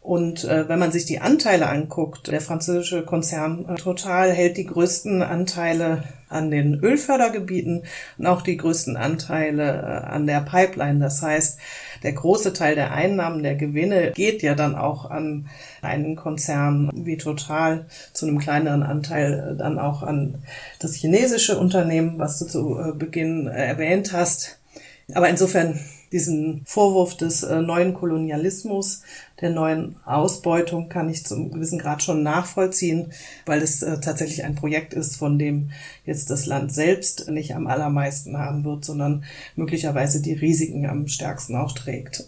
Und 0.00 0.44
äh, 0.44 0.68
wenn 0.68 0.78
man 0.78 0.92
sich 0.92 1.04
die 1.04 1.20
Anteile 1.20 1.68
anguckt, 1.68 2.28
der 2.28 2.40
französische 2.40 3.02
Konzern 3.02 3.76
Total 3.76 4.30
hält 4.30 4.56
die 4.56 4.66
größten 4.66 5.20
Anteile 5.20 6.04
an 6.28 6.50
den 6.50 6.80
Ölfördergebieten 6.80 7.82
und 8.18 8.26
auch 8.26 8.42
die 8.42 8.56
größten 8.56 8.96
Anteile 8.96 9.64
äh, 9.64 10.06
an 10.06 10.26
der 10.26 10.40
Pipeline. 10.40 11.00
Das 11.00 11.22
heißt, 11.22 11.58
der 12.02 12.12
große 12.12 12.52
Teil 12.52 12.74
der 12.74 12.92
Einnahmen, 12.92 13.42
der 13.42 13.54
Gewinne 13.54 14.12
geht 14.12 14.42
ja 14.42 14.54
dann 14.54 14.74
auch 14.74 15.10
an 15.10 15.48
einen 15.82 16.16
Konzern 16.16 16.90
wie 16.94 17.16
Total, 17.16 17.86
zu 18.12 18.26
einem 18.26 18.38
kleineren 18.38 18.82
Anteil 18.82 19.52
äh, 19.52 19.56
dann 19.56 19.78
auch 19.78 20.02
an 20.02 20.42
das 20.80 20.94
chinesische 20.94 21.58
Unternehmen, 21.58 22.18
was 22.18 22.38
du 22.38 22.46
zu 22.46 22.78
äh, 22.78 22.92
Beginn 22.92 23.46
erwähnt 23.46 24.12
hast. 24.12 24.58
Aber 25.14 25.28
insofern 25.28 25.78
diesen 26.12 26.62
Vorwurf 26.64 27.16
des 27.16 27.42
äh, 27.42 27.60
neuen 27.60 27.94
Kolonialismus, 27.94 29.02
der 29.40 29.50
neuen 29.50 29.96
Ausbeutung 30.04 30.88
kann 30.88 31.08
ich 31.08 31.26
zum 31.26 31.50
gewissen 31.52 31.78
Grad 31.78 32.02
schon 32.02 32.22
nachvollziehen, 32.22 33.12
weil 33.44 33.62
es 33.62 33.82
äh, 33.82 34.00
tatsächlich 34.00 34.44
ein 34.44 34.54
Projekt 34.54 34.94
ist, 34.94 35.16
von 35.16 35.38
dem 35.38 35.70
jetzt 36.04 36.30
das 36.30 36.46
Land 36.46 36.72
selbst 36.72 37.28
nicht 37.28 37.54
am 37.54 37.66
allermeisten 37.66 38.38
haben 38.38 38.64
wird, 38.64 38.84
sondern 38.84 39.24
möglicherweise 39.56 40.22
die 40.22 40.34
Risiken 40.34 40.86
am 40.86 41.08
stärksten 41.08 41.56
auch 41.56 41.72
trägt. 41.72 42.24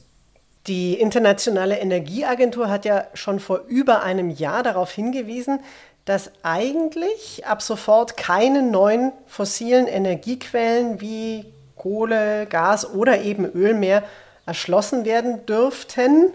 Die 0.66 0.94
Internationale 0.94 1.78
Energieagentur 1.78 2.68
hat 2.68 2.84
ja 2.84 3.06
schon 3.14 3.40
vor 3.40 3.62
über 3.68 4.02
einem 4.02 4.28
Jahr 4.28 4.62
darauf 4.62 4.90
hingewiesen, 4.90 5.60
dass 6.04 6.30
eigentlich 6.42 7.46
ab 7.46 7.62
sofort 7.62 8.16
keine 8.16 8.62
neuen 8.62 9.12
fossilen 9.26 9.86
Energiequellen 9.86 11.00
wie 11.00 11.46
Kohle, 11.78 12.46
Gas 12.46 12.90
oder 12.90 13.22
eben 13.22 13.44
Öl 13.44 13.74
mehr 13.74 14.02
erschlossen 14.46 15.04
werden 15.04 15.46
dürften. 15.46 16.34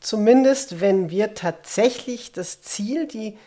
Zumindest 0.00 0.80
wenn 0.80 1.10
wir 1.10 1.34
tatsächlich 1.34 2.32
das 2.32 2.62
Ziel, 2.62 3.06
die 3.06 3.38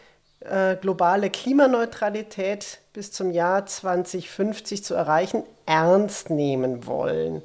äh, 0.42 0.76
globale 0.76 1.30
Klimaneutralität 1.30 2.80
bis 2.94 3.12
zum 3.12 3.32
Jahr 3.32 3.66
2050 3.66 4.84
zu 4.84 4.94
erreichen, 4.94 5.44
ernst 5.66 6.30
nehmen 6.30 6.86
wollen. 6.86 7.44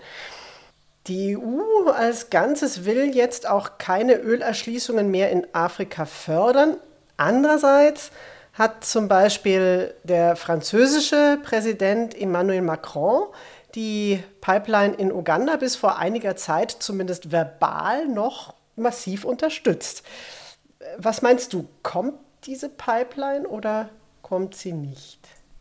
Die 1.07 1.37
EU 1.37 1.91
als 1.91 2.31
Ganzes 2.31 2.85
will 2.85 3.15
jetzt 3.15 3.49
auch 3.49 3.79
keine 3.79 4.15
Ölerschließungen 4.15 5.11
mehr 5.11 5.31
in 5.31 5.47
Afrika 5.55 6.05
fördern. 6.05 6.77
Andererseits 7.17 8.11
hat 8.53 8.85
zum 8.85 9.09
Beispiel 9.09 9.95
der 10.05 10.37
französische 10.37 11.39
Präsident 11.43 12.15
Emmanuel 12.15 12.63
Macron 12.63 13.29
die 13.74 14.22
Pipeline 14.40 14.94
in 14.94 15.12
Uganda 15.12 15.56
bis 15.56 15.76
vor 15.76 15.98
einiger 15.98 16.37
Zeit 16.37 16.70
zumindest 16.70 17.33
verbal 17.33 18.06
noch 18.09 18.54
massiv 18.76 19.24
unterstützt. 19.24 20.02
Was 20.98 21.22
meinst 21.22 21.52
du, 21.52 21.68
kommt 21.83 22.14
diese 22.46 22.68
Pipeline 22.68 23.46
oder 23.46 23.90
kommt 24.22 24.54
sie 24.54 24.72
nicht? 24.72 25.20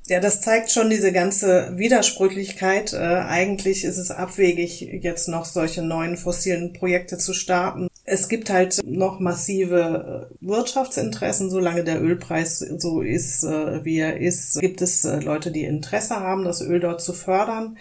Ja, 0.09 0.19
das 0.19 0.41
zeigt 0.41 0.71
schon 0.71 0.89
diese 0.89 1.11
ganze 1.11 1.77
Widersprüchlichkeit. 1.77 2.93
Äh, 2.93 2.97
eigentlich 2.97 3.83
ist 3.83 3.99
es 3.99 4.09
abwegig, 4.09 4.81
jetzt 4.81 5.27
noch 5.27 5.45
solche 5.45 5.83
neuen 5.83 6.17
fossilen 6.17 6.73
Projekte 6.73 7.19
zu 7.19 7.33
starten. 7.33 7.89
Es 8.05 8.27
gibt 8.27 8.49
halt 8.49 8.79
noch 8.83 9.19
massive 9.19 10.29
äh, 10.31 10.35
Wirtschaftsinteressen. 10.43 11.51
Solange 11.51 11.83
der 11.83 12.01
Ölpreis 12.01 12.57
so 12.57 13.01
ist, 13.01 13.43
äh, 13.43 13.85
wie 13.85 13.99
er 13.99 14.19
ist, 14.19 14.59
gibt 14.59 14.81
es 14.81 15.05
äh, 15.05 15.19
Leute, 15.19 15.51
die 15.51 15.63
Interesse 15.63 16.15
haben, 16.15 16.43
das 16.43 16.61
Öl 16.61 16.79
dort 16.79 17.01
zu 17.01 17.13
fördern. 17.13 17.77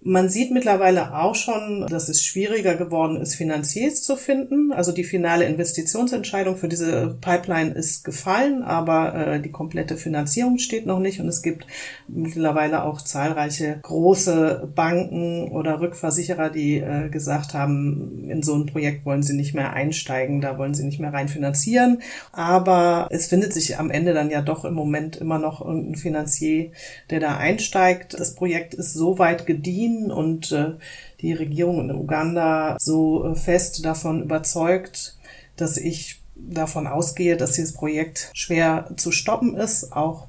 Man 0.00 0.28
sieht 0.28 0.52
mittlerweile 0.52 1.12
auch 1.12 1.34
schon, 1.34 1.84
dass 1.90 2.08
es 2.08 2.24
schwieriger 2.24 2.76
geworden 2.76 3.20
ist, 3.20 3.34
Finanziers 3.34 4.00
zu 4.00 4.14
finden. 4.14 4.72
Also 4.72 4.92
die 4.92 5.02
finale 5.02 5.44
Investitionsentscheidung 5.44 6.56
für 6.56 6.68
diese 6.68 7.18
Pipeline 7.20 7.72
ist 7.72 8.04
gefallen, 8.04 8.62
aber 8.62 9.14
äh, 9.14 9.40
die 9.40 9.50
komplette 9.50 9.96
Finanzierung 9.96 10.58
steht 10.58 10.86
noch 10.86 11.00
nicht. 11.00 11.20
Und 11.20 11.26
es 11.26 11.42
gibt 11.42 11.66
mittlerweile 12.06 12.84
auch 12.84 13.02
zahlreiche 13.02 13.80
große 13.82 14.70
Banken 14.72 15.50
oder 15.50 15.80
Rückversicherer, 15.80 16.50
die 16.50 16.76
äh, 16.76 17.08
gesagt 17.08 17.54
haben, 17.54 18.28
in 18.30 18.44
so 18.44 18.54
ein 18.54 18.66
Projekt 18.66 19.04
wollen 19.04 19.24
sie 19.24 19.34
nicht 19.34 19.52
mehr 19.52 19.72
einsteigen, 19.72 20.40
da 20.40 20.58
wollen 20.58 20.74
sie 20.74 20.84
nicht 20.84 21.00
mehr 21.00 21.12
rein 21.12 21.28
finanzieren. 21.28 22.02
Aber 22.30 23.08
es 23.10 23.26
findet 23.26 23.52
sich 23.52 23.80
am 23.80 23.90
Ende 23.90 24.14
dann 24.14 24.30
ja 24.30 24.42
doch 24.42 24.64
im 24.64 24.74
Moment 24.74 25.16
immer 25.16 25.40
noch 25.40 25.60
irgendein 25.60 25.96
Finanzier, 25.96 26.70
der 27.10 27.18
da 27.18 27.36
einsteigt. 27.36 28.14
Das 28.16 28.36
Projekt 28.36 28.74
ist 28.74 28.94
so 28.94 29.18
weit 29.18 29.44
gediehen, 29.44 29.87
Berlin 29.88 30.10
und 30.10 30.52
äh, 30.52 30.72
die 31.20 31.32
Regierung 31.32 31.80
in 31.80 31.96
Uganda 31.96 32.76
so 32.78 33.24
äh, 33.24 33.34
fest 33.34 33.84
davon 33.84 34.22
überzeugt, 34.22 35.16
dass 35.56 35.76
ich 35.76 36.20
davon 36.36 36.86
ausgehe, 36.86 37.36
dass 37.36 37.52
dieses 37.52 37.72
Projekt 37.72 38.30
schwer 38.32 38.90
zu 38.96 39.10
stoppen 39.10 39.56
ist, 39.56 39.92
auch 39.92 40.28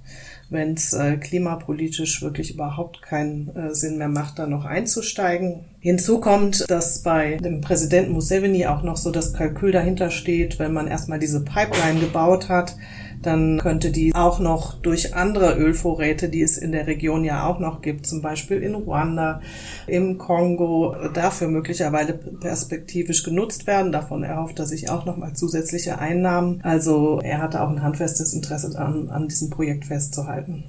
wenn 0.50 0.74
es 0.74 0.94
äh, 0.94 1.18
klimapolitisch 1.18 2.24
wirklich 2.24 2.56
überhaupt 2.56 3.04
keinen 3.04 3.56
äh, 3.56 3.76
Sinn 3.76 4.00
mehr 4.00 4.08
macht, 4.08 4.40
da 4.40 4.48
noch 4.48 4.66
einzusteigen. 4.66 5.66
Hinzu 5.80 6.20
kommt, 6.20 6.66
dass 6.68 7.04
bei 7.04 7.38
dem 7.38 7.62
Präsidenten 7.62 8.14
Museveni 8.14 8.66
auch 8.66 8.82
noch 8.82 8.98
so 8.98 9.12
das 9.12 9.34
Kalkül 9.34 9.72
dahinter 9.72 10.10
steht, 10.10 10.58
wenn 10.58 10.74
man 10.74 10.88
erstmal 10.88 11.20
diese 11.20 11.44
Pipeline 11.44 12.00
gebaut 12.00 12.50
hat, 12.50 12.76
dann 13.22 13.60
könnte 13.60 13.92
die 13.92 14.16
auch 14.16 14.40
noch 14.40 14.76
durch 14.82 15.16
andere 15.16 15.58
Ölvorräte, 15.58 16.30
die 16.30 16.42
es 16.42 16.58
in 16.58 16.72
der 16.72 16.88
Region 16.88 17.26
ja 17.26 17.46
auch 17.46 17.60
noch 17.60 17.82
gibt, 17.82 18.08
zum 18.08 18.22
Beispiel 18.22 18.64
in 18.64 18.76
Ruanda, 18.76 19.42
im 19.88 20.18
Kongo, 20.18 20.96
dafür 21.14 21.50
möglicherweise 21.50 22.14
perspektivisch 22.14 23.24
genutzt 23.24 23.68
werden. 23.68 23.92
Davon 23.92 24.24
erhofft 24.24 24.60
er 24.60 24.66
sich 24.66 24.90
auch 24.90 25.06
nochmal 25.06 25.34
zusätzliche 25.34 26.00
Einnahmen. 26.00 26.62
Also 26.64 27.20
er 27.22 27.42
hatte 27.42 27.62
auch 27.62 27.70
ein 27.70 27.84
handfestes 27.84 28.34
Interesse 28.34 28.78
an, 28.80 29.10
an 29.10 29.28
diesem 29.28 29.50
Projekt 29.50 29.86
festzuhalten. 29.86 30.64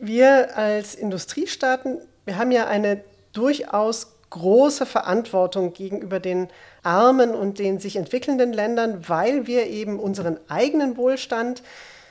Wir 0.00 0.56
als 0.56 0.94
Industriestaaten, 0.94 1.98
wir 2.24 2.36
haben 2.36 2.50
ja 2.50 2.66
eine 2.66 3.02
durchaus 3.32 4.08
große 4.32 4.86
Verantwortung 4.86 5.72
gegenüber 5.72 6.18
den 6.20 6.48
armen 6.82 7.34
und 7.34 7.58
den 7.58 7.78
sich 7.78 7.96
entwickelnden 7.96 8.52
Ländern, 8.52 9.08
weil 9.08 9.46
wir 9.46 9.66
eben 9.66 10.00
unseren 10.00 10.38
eigenen 10.48 10.96
Wohlstand 10.96 11.62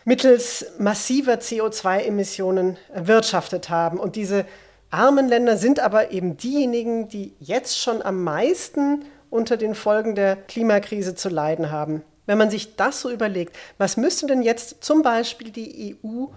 mittels 0.05 0.65
massiver 0.77 1.33
CO2-Emissionen 1.33 2.77
erwirtschaftet 2.93 3.69
haben. 3.69 3.99
Und 3.99 4.15
diese 4.15 4.45
armen 4.89 5.27
Länder 5.27 5.57
sind 5.57 5.79
aber 5.79 6.11
eben 6.11 6.37
diejenigen, 6.37 7.07
die 7.07 7.33
jetzt 7.39 7.79
schon 7.79 8.01
am 8.01 8.23
meisten 8.23 9.05
unter 9.29 9.57
den 9.57 9.75
Folgen 9.75 10.15
der 10.15 10.35
Klimakrise 10.35 11.15
zu 11.15 11.29
leiden 11.29 11.71
haben. 11.71 12.03
Wenn 12.25 12.37
man 12.37 12.49
sich 12.49 12.75
das 12.75 13.01
so 13.01 13.09
überlegt, 13.09 13.55
was 13.77 13.97
müsste 13.97 14.27
denn 14.27 14.41
jetzt 14.41 14.83
zum 14.83 15.01
Beispiel 15.01 15.49
die 15.49 15.97
EU 16.03 16.27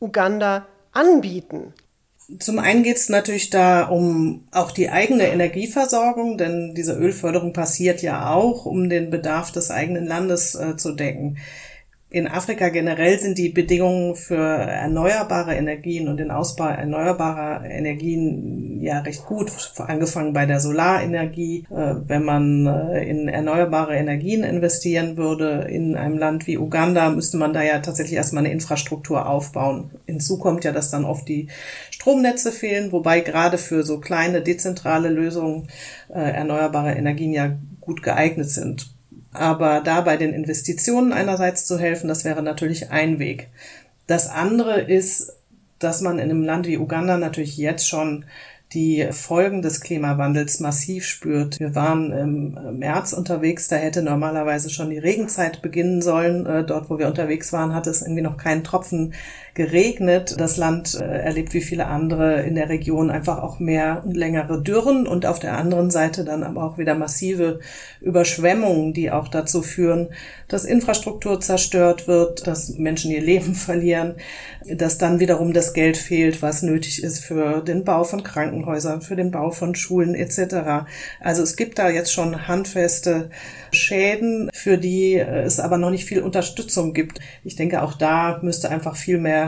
Uganda 0.00 0.66
anbieten? 0.92 1.74
Zum 2.38 2.58
einen 2.58 2.82
geht 2.82 2.96
es 2.96 3.08
natürlich 3.08 3.50
da 3.50 3.84
um 3.84 4.46
auch 4.52 4.70
die 4.70 4.90
eigene 4.90 5.26
Energieversorgung, 5.28 6.38
denn 6.38 6.74
diese 6.74 6.94
Ölförderung 6.94 7.52
passiert 7.52 8.00
ja 8.00 8.30
auch, 8.32 8.64
um 8.64 8.88
den 8.88 9.10
Bedarf 9.10 9.52
des 9.52 9.70
eigenen 9.70 10.06
Landes 10.06 10.54
äh, 10.54 10.76
zu 10.76 10.92
decken. 10.92 11.38
In 12.12 12.28
Afrika 12.28 12.68
generell 12.68 13.18
sind 13.18 13.38
die 13.38 13.48
Bedingungen 13.48 14.16
für 14.16 14.36
erneuerbare 14.36 15.54
Energien 15.54 16.08
und 16.08 16.18
den 16.18 16.30
Ausbau 16.30 16.66
erneuerbarer 16.68 17.64
Energien 17.64 18.82
ja 18.82 18.98
recht 18.98 19.24
gut, 19.24 19.50
angefangen 19.78 20.34
bei 20.34 20.44
der 20.44 20.60
Solarenergie. 20.60 21.64
Äh, 21.70 21.94
wenn 22.06 22.22
man 22.22 22.66
äh, 22.66 23.08
in 23.08 23.28
erneuerbare 23.28 23.96
Energien 23.96 24.44
investieren 24.44 25.16
würde 25.16 25.66
in 25.70 25.96
einem 25.96 26.18
Land 26.18 26.46
wie 26.46 26.58
Uganda, 26.58 27.08
müsste 27.08 27.38
man 27.38 27.54
da 27.54 27.62
ja 27.62 27.78
tatsächlich 27.78 28.16
erstmal 28.16 28.44
eine 28.44 28.52
Infrastruktur 28.52 29.26
aufbauen. 29.26 29.90
Hinzu 30.04 30.38
kommt 30.38 30.64
ja, 30.64 30.72
dass 30.72 30.90
dann 30.90 31.06
oft 31.06 31.26
die 31.26 31.48
Stromnetze 31.90 32.52
fehlen, 32.52 32.92
wobei 32.92 33.20
gerade 33.20 33.56
für 33.56 33.84
so 33.84 34.00
kleine 34.00 34.42
dezentrale 34.42 35.08
Lösungen 35.08 35.68
äh, 36.10 36.20
erneuerbare 36.20 36.92
Energien 36.92 37.32
ja 37.32 37.56
gut 37.80 38.02
geeignet 38.02 38.50
sind. 38.50 38.91
Aber 39.32 39.80
da 39.80 40.02
bei 40.02 40.16
den 40.16 40.32
Investitionen 40.32 41.12
einerseits 41.12 41.64
zu 41.64 41.78
helfen, 41.78 42.08
das 42.08 42.24
wäre 42.24 42.42
natürlich 42.42 42.90
ein 42.90 43.18
Weg. 43.18 43.48
Das 44.06 44.28
andere 44.28 44.80
ist, 44.80 45.36
dass 45.78 46.00
man 46.00 46.18
in 46.18 46.30
einem 46.30 46.42
Land 46.42 46.66
wie 46.66 46.78
Uganda 46.78 47.16
natürlich 47.16 47.56
jetzt 47.56 47.88
schon 47.88 48.24
die 48.72 49.06
Folgen 49.10 49.60
des 49.60 49.80
Klimawandels 49.80 50.60
massiv 50.60 51.04
spürt. 51.04 51.60
Wir 51.60 51.74
waren 51.74 52.10
im 52.12 52.78
März 52.78 53.12
unterwegs, 53.12 53.68
da 53.68 53.76
hätte 53.76 54.02
normalerweise 54.02 54.70
schon 54.70 54.90
die 54.90 54.98
Regenzeit 54.98 55.60
beginnen 55.60 56.00
sollen. 56.00 56.46
Äh, 56.46 56.64
dort, 56.64 56.88
wo 56.88 56.98
wir 56.98 57.06
unterwegs 57.06 57.52
waren, 57.52 57.74
hat 57.74 57.86
es 57.86 58.02
irgendwie 58.02 58.22
noch 58.22 58.38
keinen 58.38 58.64
Tropfen 58.64 59.12
geregnet. 59.54 60.36
Das 60.38 60.56
Land 60.56 60.94
äh, 60.94 61.04
erlebt 61.04 61.52
wie 61.52 61.60
viele 61.60 61.86
andere 61.86 62.42
in 62.42 62.54
der 62.54 62.70
Region 62.70 63.10
einfach 63.10 63.42
auch 63.42 63.58
mehr 63.58 64.02
und 64.04 64.16
längere 64.16 64.62
Dürren 64.62 65.06
und 65.06 65.26
auf 65.26 65.40
der 65.40 65.58
anderen 65.58 65.90
Seite 65.90 66.24
dann 66.24 66.42
aber 66.42 66.64
auch 66.64 66.78
wieder 66.78 66.94
massive 66.94 67.60
Überschwemmungen, 68.00 68.94
die 68.94 69.10
auch 69.10 69.28
dazu 69.28 69.62
führen, 69.62 70.08
dass 70.48 70.64
Infrastruktur 70.64 71.40
zerstört 71.40 72.08
wird, 72.08 72.46
dass 72.46 72.78
Menschen 72.78 73.10
ihr 73.10 73.20
Leben 73.20 73.54
verlieren, 73.54 74.14
dass 74.66 74.96
dann 74.96 75.20
wiederum 75.20 75.52
das 75.52 75.74
Geld 75.74 75.98
fehlt, 75.98 76.40
was 76.40 76.62
nötig 76.62 77.02
ist 77.02 77.18
für 77.18 77.60
den 77.60 77.84
Bau 77.84 78.04
von 78.04 78.22
Krankenhäusern, 78.22 79.02
für 79.02 79.16
den 79.16 79.30
Bau 79.30 79.50
von 79.50 79.74
Schulen 79.74 80.14
etc. 80.14 80.86
Also 81.20 81.42
es 81.42 81.56
gibt 81.56 81.78
da 81.78 81.90
jetzt 81.90 82.12
schon 82.12 82.48
handfeste 82.48 83.28
Schäden, 83.72 84.50
für 84.54 84.78
die 84.78 85.16
es 85.16 85.60
aber 85.60 85.76
noch 85.76 85.90
nicht 85.90 86.04
viel 86.04 86.22
Unterstützung 86.22 86.94
gibt. 86.94 87.20
Ich 87.44 87.56
denke, 87.56 87.82
auch 87.82 87.94
da 87.94 88.38
müsste 88.42 88.70
einfach 88.70 88.96
viel 88.96 89.18
mehr 89.18 89.41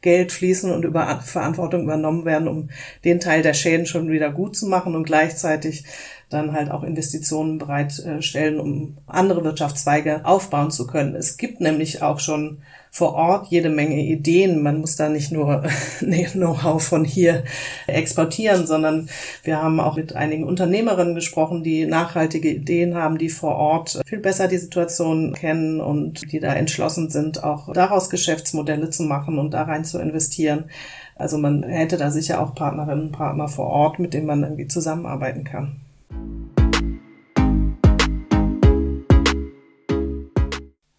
Geld 0.00 0.32
fließen 0.32 0.72
und 0.72 0.84
über 0.84 1.20
Verantwortung 1.20 1.82
übernommen 1.82 2.24
werden, 2.24 2.48
um 2.48 2.70
den 3.04 3.20
Teil 3.20 3.42
der 3.42 3.54
Schäden 3.54 3.86
schon 3.86 4.10
wieder 4.10 4.30
gut 4.30 4.56
zu 4.56 4.66
machen 4.66 4.94
und 4.94 5.04
gleichzeitig 5.04 5.84
dann 6.30 6.52
halt 6.52 6.70
auch 6.70 6.82
Investitionen 6.82 7.58
bereitstellen, 7.58 8.60
um 8.60 8.98
andere 9.06 9.44
Wirtschaftszweige 9.44 10.24
aufbauen 10.24 10.70
zu 10.70 10.86
können. 10.86 11.14
Es 11.14 11.36
gibt 11.36 11.60
nämlich 11.60 12.02
auch 12.02 12.20
schon 12.20 12.58
vor 12.90 13.14
Ort 13.14 13.48
jede 13.48 13.70
Menge 13.70 14.02
Ideen. 14.02 14.62
Man 14.62 14.80
muss 14.80 14.96
da 14.96 15.08
nicht 15.08 15.30
nur 15.30 15.62
Know-how 16.32 16.82
von 16.82 17.04
hier 17.04 17.44
exportieren, 17.86 18.66
sondern 18.66 19.08
wir 19.42 19.62
haben 19.62 19.80
auch 19.80 19.96
mit 19.96 20.16
einigen 20.16 20.44
Unternehmerinnen 20.44 21.14
gesprochen, 21.14 21.62
die 21.62 21.86
nachhaltige 21.86 22.50
Ideen 22.50 22.94
haben, 22.94 23.18
die 23.18 23.28
vor 23.28 23.56
Ort 23.56 24.00
viel 24.06 24.18
besser 24.18 24.48
die 24.48 24.58
Situation 24.58 25.32
kennen 25.34 25.80
und 25.80 26.32
die 26.32 26.40
da 26.40 26.54
entschlossen 26.54 27.10
sind, 27.10 27.44
auch 27.44 27.72
daraus 27.72 28.10
Geschäftsmodelle 28.10 28.90
zu 28.90 29.02
machen 29.02 29.38
und 29.38 29.52
da 29.52 29.62
rein 29.62 29.84
zu 29.84 29.98
investieren. 29.98 30.64
Also 31.14 31.36
man 31.36 31.64
hätte 31.64 31.96
da 31.96 32.10
sicher 32.10 32.40
auch 32.40 32.54
Partnerinnen 32.54 33.06
und 33.06 33.12
Partner 33.12 33.48
vor 33.48 33.66
Ort, 33.66 33.98
mit 33.98 34.14
denen 34.14 34.26
man 34.26 34.42
irgendwie 34.42 34.68
zusammenarbeiten 34.68 35.44
kann. 35.44 35.80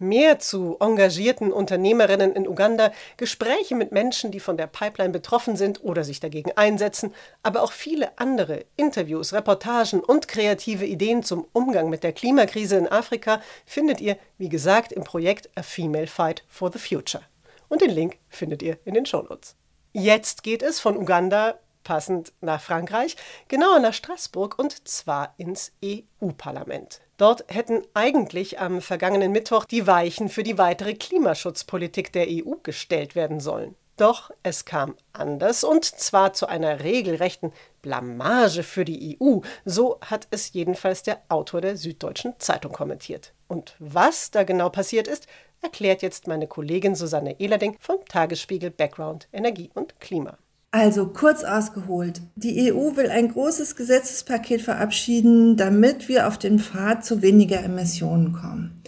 Mehr 0.10 0.40
zu 0.40 0.78
engagierten 0.80 1.54
Unternehmerinnen 1.54 2.34
in 2.34 2.48
Uganda, 2.48 2.92
Gespräche 3.18 3.76
mit 3.76 3.92
Menschen, 3.92 4.32
die 4.32 4.40
von 4.40 4.58
der 4.58 4.68
Pipeline 4.68 5.12
betroffen 5.12 5.56
sind 5.56 5.84
oder 5.84 6.04
sich 6.04 6.20
dagegen 6.20 6.52
einsetzen, 6.58 7.14
aber 7.44 7.64
auch 7.64 7.72
viele 7.72 8.18
andere 8.18 8.66
Interviews, 8.76 9.32
Reportagen 9.32 10.02
und 10.02 10.28
kreative 10.28 10.86
Ideen 10.86 11.24
zum 11.24 11.48
Umgang 11.54 11.90
mit 11.90 12.04
der 12.04 12.14
Klimakrise 12.14 12.76
in 12.76 12.88
Afrika 12.88 13.42
findet 13.66 14.02
ihr, 14.02 14.18
wie 14.38 14.50
gesagt, 14.50 14.92
im 14.92 15.04
Projekt 15.04 15.50
A 15.56 15.64
Female 15.64 16.08
Fight 16.08 16.44
for 16.48 16.72
the 16.72 16.80
Future. 16.80 17.24
Und 17.70 17.82
den 17.82 17.92
Link 17.92 18.18
findet 18.28 18.62
ihr 18.62 18.78
in 18.84 18.96
den 18.96 19.06
Shownotes. 19.06 19.56
Jetzt 19.94 20.44
geht 20.44 20.64
es 20.64 20.80
von 20.80 20.98
Uganda 20.98 21.60
passend 21.84 22.34
nach 22.42 22.62
Frankreich, 22.62 23.16
genauer 23.48 23.80
nach 23.80 23.94
Straßburg 23.94 24.60
und 24.60 24.88
zwar 24.88 25.34
ins 25.38 25.72
EU-Parlament. 25.84 27.02
Dort 27.20 27.44
hätten 27.50 27.82
eigentlich 27.94 28.62
am 28.62 28.80
vergangenen 28.80 29.34
Mittwoch 29.34 29.66
die 29.66 29.86
Weichen 29.88 30.30
für 30.30 30.42
die 30.42 30.58
weitere 30.58 30.94
Klimaschutzpolitik 30.94 32.14
der 32.14 32.28
EU 32.30 32.54
gestellt 32.64 33.14
werden 33.14 33.42
sollen. 33.42 33.76
Doch 33.98 34.32
es 34.42 34.64
kam 34.64 34.96
anders 35.12 35.66
und 35.66 35.84
zwar 35.84 36.32
zu 36.32 36.48
einer 36.48 36.82
regelrechten 36.82 37.52
Blamage 37.82 38.64
für 38.64 38.86
die 38.86 39.20
EU. 39.22 39.40
So 39.66 40.00
hat 40.00 40.30
es 40.32 40.54
jedenfalls 40.54 41.04
der 41.04 41.22
Autor 41.28 41.60
der 41.60 41.76
Süddeutschen 41.76 42.36
Zeitung 42.40 42.72
kommentiert. 42.72 43.34
Und 43.50 43.76
was 43.80 44.32
da 44.32 44.44
genau 44.44 44.70
passiert 44.70 45.10
ist, 45.10 45.28
erklärt 45.62 46.02
jetzt 46.02 46.26
meine 46.26 46.48
Kollegin 46.48 46.96
Susanne 46.96 47.38
Ehlerding 47.38 47.76
vom 47.82 47.98
Tagesspiegel 48.06 48.72
Background 48.72 49.28
Energie 49.34 49.70
und 49.74 50.00
Klima. 50.00 50.38
Also 50.72 51.08
kurz 51.08 51.44
ausgeholt, 51.44 52.22
die 52.36 52.72
EU 52.72 52.96
will 52.96 53.10
ein 53.10 53.30
großes 53.30 53.76
Gesetzespaket 53.76 54.62
verabschieden, 54.62 55.58
damit 55.58 56.08
wir 56.08 56.28
auf 56.28 56.38
den 56.38 56.60
Pfad 56.60 57.04
zu 57.04 57.24
weniger 57.24 57.64
Emissionen 57.64 58.34
kommen. 58.34 58.84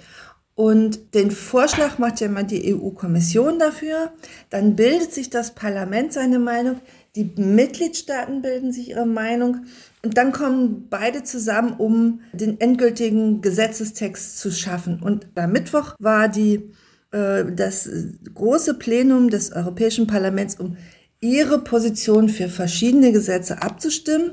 Und 0.54 1.16
den 1.16 1.32
Vorschlag 1.32 1.98
macht 1.98 2.20
ja 2.20 2.30
mal 2.30 2.44
die 2.44 2.76
EU-Kommission 2.76 3.58
dafür. 3.58 4.12
Dann 4.52 4.76
bildet 4.76 5.12
sich 5.12 5.32
das 5.32 5.56
Parlament 5.56 6.14
seine 6.14 6.38
Meinung, 6.38 6.82
die 7.16 7.24
Mitgliedstaaten 7.36 8.42
bilden 8.42 8.72
sich 8.72 8.90
ihre 8.90 9.06
Meinung 9.06 9.66
und 10.04 10.18
dann 10.18 10.32
kommen 10.32 10.88
beide 10.90 11.24
zusammen, 11.24 11.74
um 11.78 12.22
den 12.32 12.62
endgültigen 12.62 13.42
Gesetzestext 13.42 14.40
zu 14.40 14.52
schaffen. 14.52 15.02
Und 15.02 15.28
am 15.36 15.52
Mittwoch 15.52 15.96
war 16.00 16.30
die, 16.30 16.72
äh, 17.12 17.44
das 17.54 17.90
große 18.34 18.76
Plenum 18.76 19.30
des 19.30 19.52
Europäischen 19.52 20.08
Parlaments, 20.08 20.56
um 20.56 20.78
ihre 21.22 21.60
Position 21.60 22.30
für 22.30 22.50
verschiedene 22.50 23.12
Gesetze 23.12 23.62
abzustimmen. 23.62 24.32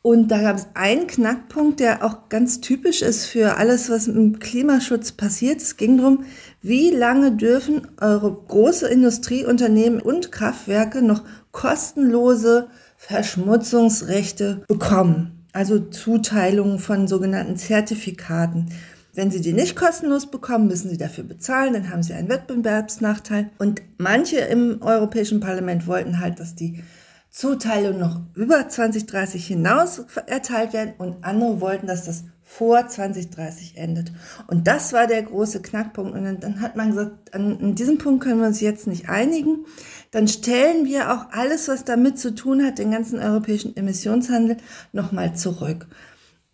Und 0.00 0.28
da 0.28 0.42
gab 0.42 0.56
es 0.56 0.66
einen 0.74 1.06
Knackpunkt, 1.06 1.78
der 1.78 2.04
auch 2.04 2.28
ganz 2.28 2.60
typisch 2.60 3.02
ist 3.02 3.26
für 3.26 3.56
alles, 3.56 3.88
was 3.88 4.08
im 4.08 4.40
Klimaschutz 4.40 5.12
passiert. 5.12 5.60
Es 5.60 5.76
ging 5.76 5.98
darum, 5.98 6.24
wie 6.60 6.90
lange 6.90 7.32
dürfen 7.32 7.86
eure 8.00 8.32
große 8.48 8.88
Industrieunternehmen 8.88 10.00
und 10.00 10.32
Kraftwerke 10.32 11.02
noch 11.02 11.22
kostenlose 11.52 12.68
Verschmutzungsrechte 12.96 14.64
bekommen? 14.66 15.46
Also 15.52 15.78
Zuteilungen 15.78 16.78
von 16.78 17.06
sogenannten 17.06 17.56
Zertifikaten. 17.56 18.70
Wenn 19.14 19.30
Sie 19.30 19.42
die 19.42 19.52
nicht 19.52 19.76
kostenlos 19.76 20.30
bekommen, 20.30 20.68
müssen 20.68 20.88
Sie 20.88 20.96
dafür 20.96 21.24
bezahlen, 21.24 21.74
dann 21.74 21.90
haben 21.90 22.02
Sie 22.02 22.14
einen 22.14 22.30
Wettbewerbsnachteil. 22.30 23.50
Und 23.58 23.82
manche 23.98 24.38
im 24.38 24.80
Europäischen 24.80 25.40
Parlament 25.40 25.86
wollten 25.86 26.18
halt, 26.18 26.40
dass 26.40 26.54
die 26.54 26.82
Zuteilungen 27.30 27.98
noch 27.98 28.20
über 28.34 28.68
2030 28.68 29.46
hinaus 29.46 30.04
erteilt 30.26 30.72
werden 30.72 30.94
und 30.96 31.24
andere 31.24 31.60
wollten, 31.60 31.86
dass 31.86 32.04
das 32.04 32.24
vor 32.42 32.86
2030 32.86 33.76
endet. 33.76 34.12
Und 34.46 34.66
das 34.66 34.92
war 34.92 35.06
der 35.06 35.22
große 35.22 35.60
Knackpunkt. 35.60 36.14
Und 36.14 36.42
dann 36.42 36.60
hat 36.60 36.76
man 36.76 36.90
gesagt, 36.90 37.34
an, 37.34 37.58
an 37.60 37.74
diesem 37.74 37.98
Punkt 37.98 38.24
können 38.24 38.40
wir 38.40 38.46
uns 38.46 38.60
jetzt 38.60 38.86
nicht 38.86 39.08
einigen. 39.08 39.64
Dann 40.10 40.28
stellen 40.28 40.86
wir 40.86 41.12
auch 41.12 41.30
alles, 41.32 41.68
was 41.68 41.84
damit 41.84 42.18
zu 42.18 42.34
tun 42.34 42.64
hat, 42.64 42.78
den 42.78 42.90
ganzen 42.90 43.18
europäischen 43.18 43.76
Emissionshandel, 43.76 44.56
nochmal 44.92 45.34
zurück 45.34 45.86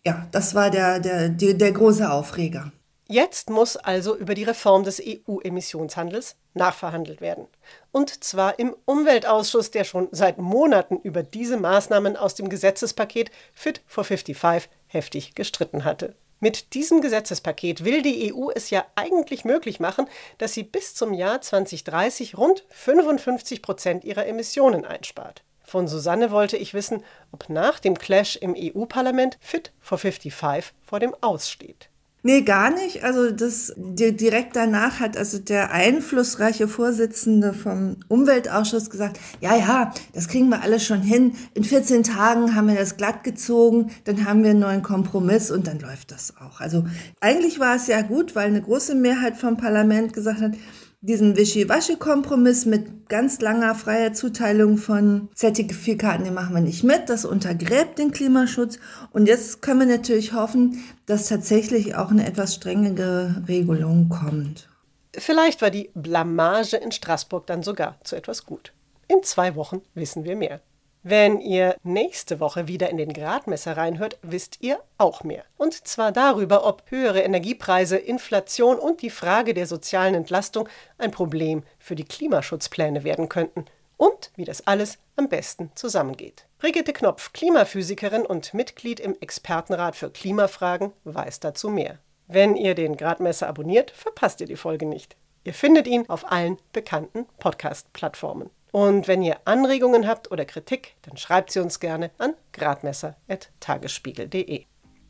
ja, 0.09 0.27
das 0.31 0.55
war 0.55 0.69
der, 0.71 0.99
der, 0.99 1.29
der, 1.29 1.53
der 1.53 1.71
große 1.71 2.09
Aufreger. 2.09 2.71
Jetzt 3.07 3.49
muss 3.49 3.75
also 3.75 4.15
über 4.15 4.35
die 4.35 4.43
Reform 4.43 4.83
des 4.83 5.01
EU-Emissionshandels 5.03 6.35
nachverhandelt 6.53 7.21
werden. 7.21 7.47
Und 7.91 8.23
zwar 8.23 8.59
im 8.59 8.75
Umweltausschuss, 8.85 9.71
der 9.71 9.83
schon 9.83 10.07
seit 10.11 10.37
Monaten 10.37 10.97
über 11.01 11.23
diese 11.23 11.57
Maßnahmen 11.57 12.17
aus 12.17 12.35
dem 12.35 12.49
Gesetzespaket 12.49 13.31
Fit 13.53 13.81
for 13.87 14.03
55 14.03 14.69
heftig 14.87 15.33
gestritten 15.33 15.85
hatte. 15.85 16.15
Mit 16.39 16.73
diesem 16.73 17.01
Gesetzespaket 17.01 17.83
will 17.83 18.01
die 18.01 18.33
EU 18.33 18.49
es 18.53 18.69
ja 18.69 18.85
eigentlich 18.95 19.43
möglich 19.43 19.79
machen, 19.79 20.07
dass 20.37 20.53
sie 20.53 20.63
bis 20.63 20.95
zum 20.95 21.13
Jahr 21.13 21.41
2030 21.41 22.37
rund 22.37 22.63
55 22.69 23.61
Prozent 23.61 24.03
ihrer 24.05 24.25
Emissionen 24.25 24.85
einspart. 24.85 25.43
Von 25.69 25.87
Susanne 25.87 26.31
wollte 26.31 26.57
ich 26.57 26.73
wissen, 26.73 27.03
ob 27.31 27.47
nach 27.47 27.79
dem 27.79 27.95
Clash 27.95 28.35
im 28.37 28.55
EU-Parlament 28.57 29.37
Fit 29.39 29.71
for 29.79 29.99
55 29.99 30.73
vor 30.83 30.99
dem 30.99 31.13
Aus 31.21 31.47
steht. 31.47 31.89
Nee, 32.21 32.41
gar 32.41 32.71
nicht. 32.71 33.03
Also 33.03 33.31
das 33.31 33.73
direkt 33.77 34.55
danach 34.55 34.99
hat 34.99 35.15
also 35.15 35.37
der 35.37 35.71
einflussreiche 35.71 36.67
Vorsitzende 36.67 37.53
vom 37.53 37.97
Umweltausschuss 38.09 38.89
gesagt, 38.89 39.19
ja, 39.39 39.55
ja, 39.55 39.93
das 40.13 40.27
kriegen 40.27 40.49
wir 40.49 40.61
alles 40.61 40.83
schon 40.83 41.01
hin. 41.01 41.35
In 41.53 41.63
14 41.63 42.03
Tagen 42.03 42.55
haben 42.55 42.67
wir 42.67 42.75
das 42.75 42.97
glatt 42.97 43.23
gezogen, 43.23 43.91
dann 44.03 44.25
haben 44.25 44.43
wir 44.43 44.49
einen 44.49 44.59
neuen 44.59 44.81
Kompromiss 44.81 45.49
und 45.49 45.67
dann 45.67 45.79
läuft 45.79 46.11
das 46.11 46.33
auch. 46.35 46.59
Also 46.59 46.83
eigentlich 47.21 47.59
war 47.59 47.75
es 47.75 47.85
ja 47.85 48.01
gut, 48.01 48.35
weil 48.35 48.47
eine 48.47 48.61
große 48.61 48.95
Mehrheit 48.95 49.37
vom 49.37 49.55
Parlament 49.55 50.11
gesagt 50.11 50.41
hat, 50.41 50.53
diesen 51.01 51.37
Wischiwaschi-Kompromiss 51.37 52.65
mit 52.65 53.07
ganz 53.07 53.39
langer 53.39 53.73
freier 53.73 54.13
Zuteilung 54.13 54.77
von 54.77 55.29
Zertifikaten, 55.33 56.25
den 56.25 56.33
machen 56.33 56.53
wir 56.53 56.61
nicht 56.61 56.83
mit. 56.83 57.07
Das 57.07 57.25
untergräbt 57.25 57.99
den 57.99 58.11
Klimaschutz. 58.11 58.79
Und 59.11 59.27
jetzt 59.27 59.61
können 59.61 59.79
wir 59.79 59.97
natürlich 59.97 60.33
hoffen, 60.33 60.83
dass 61.05 61.27
tatsächlich 61.27 61.95
auch 61.95 62.11
eine 62.11 62.27
etwas 62.27 62.55
strengere 62.55 63.43
Regelung 63.47 64.09
kommt. 64.09 64.69
Vielleicht 65.15 65.61
war 65.61 65.71
die 65.71 65.89
Blamage 65.95 66.77
in 66.77 66.91
Straßburg 66.91 67.47
dann 67.47 67.63
sogar 67.63 67.97
zu 68.03 68.15
etwas 68.15 68.45
gut. 68.45 68.73
In 69.07 69.23
zwei 69.23 69.55
Wochen 69.55 69.81
wissen 69.95 70.23
wir 70.23 70.35
mehr. 70.35 70.61
Wenn 71.03 71.39
ihr 71.39 71.77
nächste 71.83 72.41
Woche 72.41 72.67
wieder 72.67 72.89
in 72.89 72.97
den 72.97 73.13
Gradmesser 73.13 73.77
reinhört, 73.77 74.19
wisst 74.21 74.57
ihr 74.59 74.81
auch 74.97 75.23
mehr. 75.23 75.45
Und 75.55 75.87
zwar 75.87 76.11
darüber, 76.11 76.65
ob 76.65 76.83
höhere 76.89 77.21
Energiepreise, 77.21 77.95
Inflation 77.95 78.77
und 78.77 79.01
die 79.01 79.09
Frage 79.09 79.53
der 79.53 79.65
sozialen 79.65 80.13
Entlastung 80.13 80.67
ein 80.97 81.11
Problem 81.11 81.63
für 81.77 81.95
die 81.95 82.03
Klimaschutzpläne 82.03 83.05
werden 83.05 83.29
könnten. 83.29 83.63
Und 83.95 84.31
wie 84.35 84.43
das 84.43 84.67
alles 84.67 84.97
am 85.15 85.29
besten 85.29 85.71
zusammengeht. 85.75 86.45
Brigitte 86.57 86.91
Knopf, 86.91 87.31
Klimaphysikerin 87.31 88.25
und 88.25 88.53
Mitglied 88.53 88.99
im 88.99 89.15
Expertenrat 89.21 89.95
für 89.95 90.09
Klimafragen, 90.09 90.91
weiß 91.05 91.39
dazu 91.39 91.69
mehr. 91.69 91.99
Wenn 92.27 92.57
ihr 92.57 92.75
den 92.75 92.97
Gradmesser 92.97 93.47
abonniert, 93.47 93.91
verpasst 93.91 94.41
ihr 94.41 94.47
die 94.47 94.57
Folge 94.57 94.85
nicht. 94.85 95.15
Ihr 95.45 95.53
findet 95.53 95.87
ihn 95.87 96.09
auf 96.09 96.29
allen 96.29 96.57
bekannten 96.73 97.25
Podcast-Plattformen. 97.39 98.49
Und 98.71 99.07
wenn 99.07 99.23
ihr 99.23 99.37
Anregungen 99.45 100.05
habt 100.07 100.31
oder 100.31 100.45
Kritik, 100.45 100.95
dann 101.01 101.17
schreibt 101.17 101.51
sie 101.51 101.59
uns 101.59 101.79
gerne 101.79 102.11
an 102.17 102.33
gradmesser.tagesspiegel.de. 102.53 104.65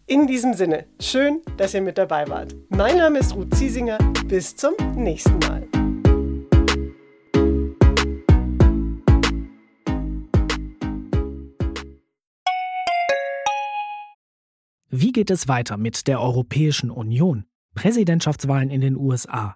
In 0.08 0.28
diesem 0.28 0.54
Sinne, 0.54 0.86
schön, 1.00 1.42
dass 1.58 1.74
ihr 1.74 1.82
mit 1.82 1.98
dabei 1.98 2.30
wart. 2.30 2.56
Mein 2.70 2.98
Name 2.98 3.20
ist 3.20 3.36
Ruth 3.36 3.54
Ziesinger. 3.54 3.98
Bis 4.26 4.56
zum 4.56 4.76
nächsten 4.96 5.38
Mal. 5.40 5.68
Wie 14.92 15.12
geht 15.12 15.30
es 15.30 15.48
weiter 15.48 15.78
mit 15.78 16.08
der 16.08 16.20
Europäischen 16.22 16.90
Union? 16.90 17.46
Präsidentschaftswahlen 17.76 18.72
in 18.72 18.82
den 18.82 18.98
USA. 18.98 19.56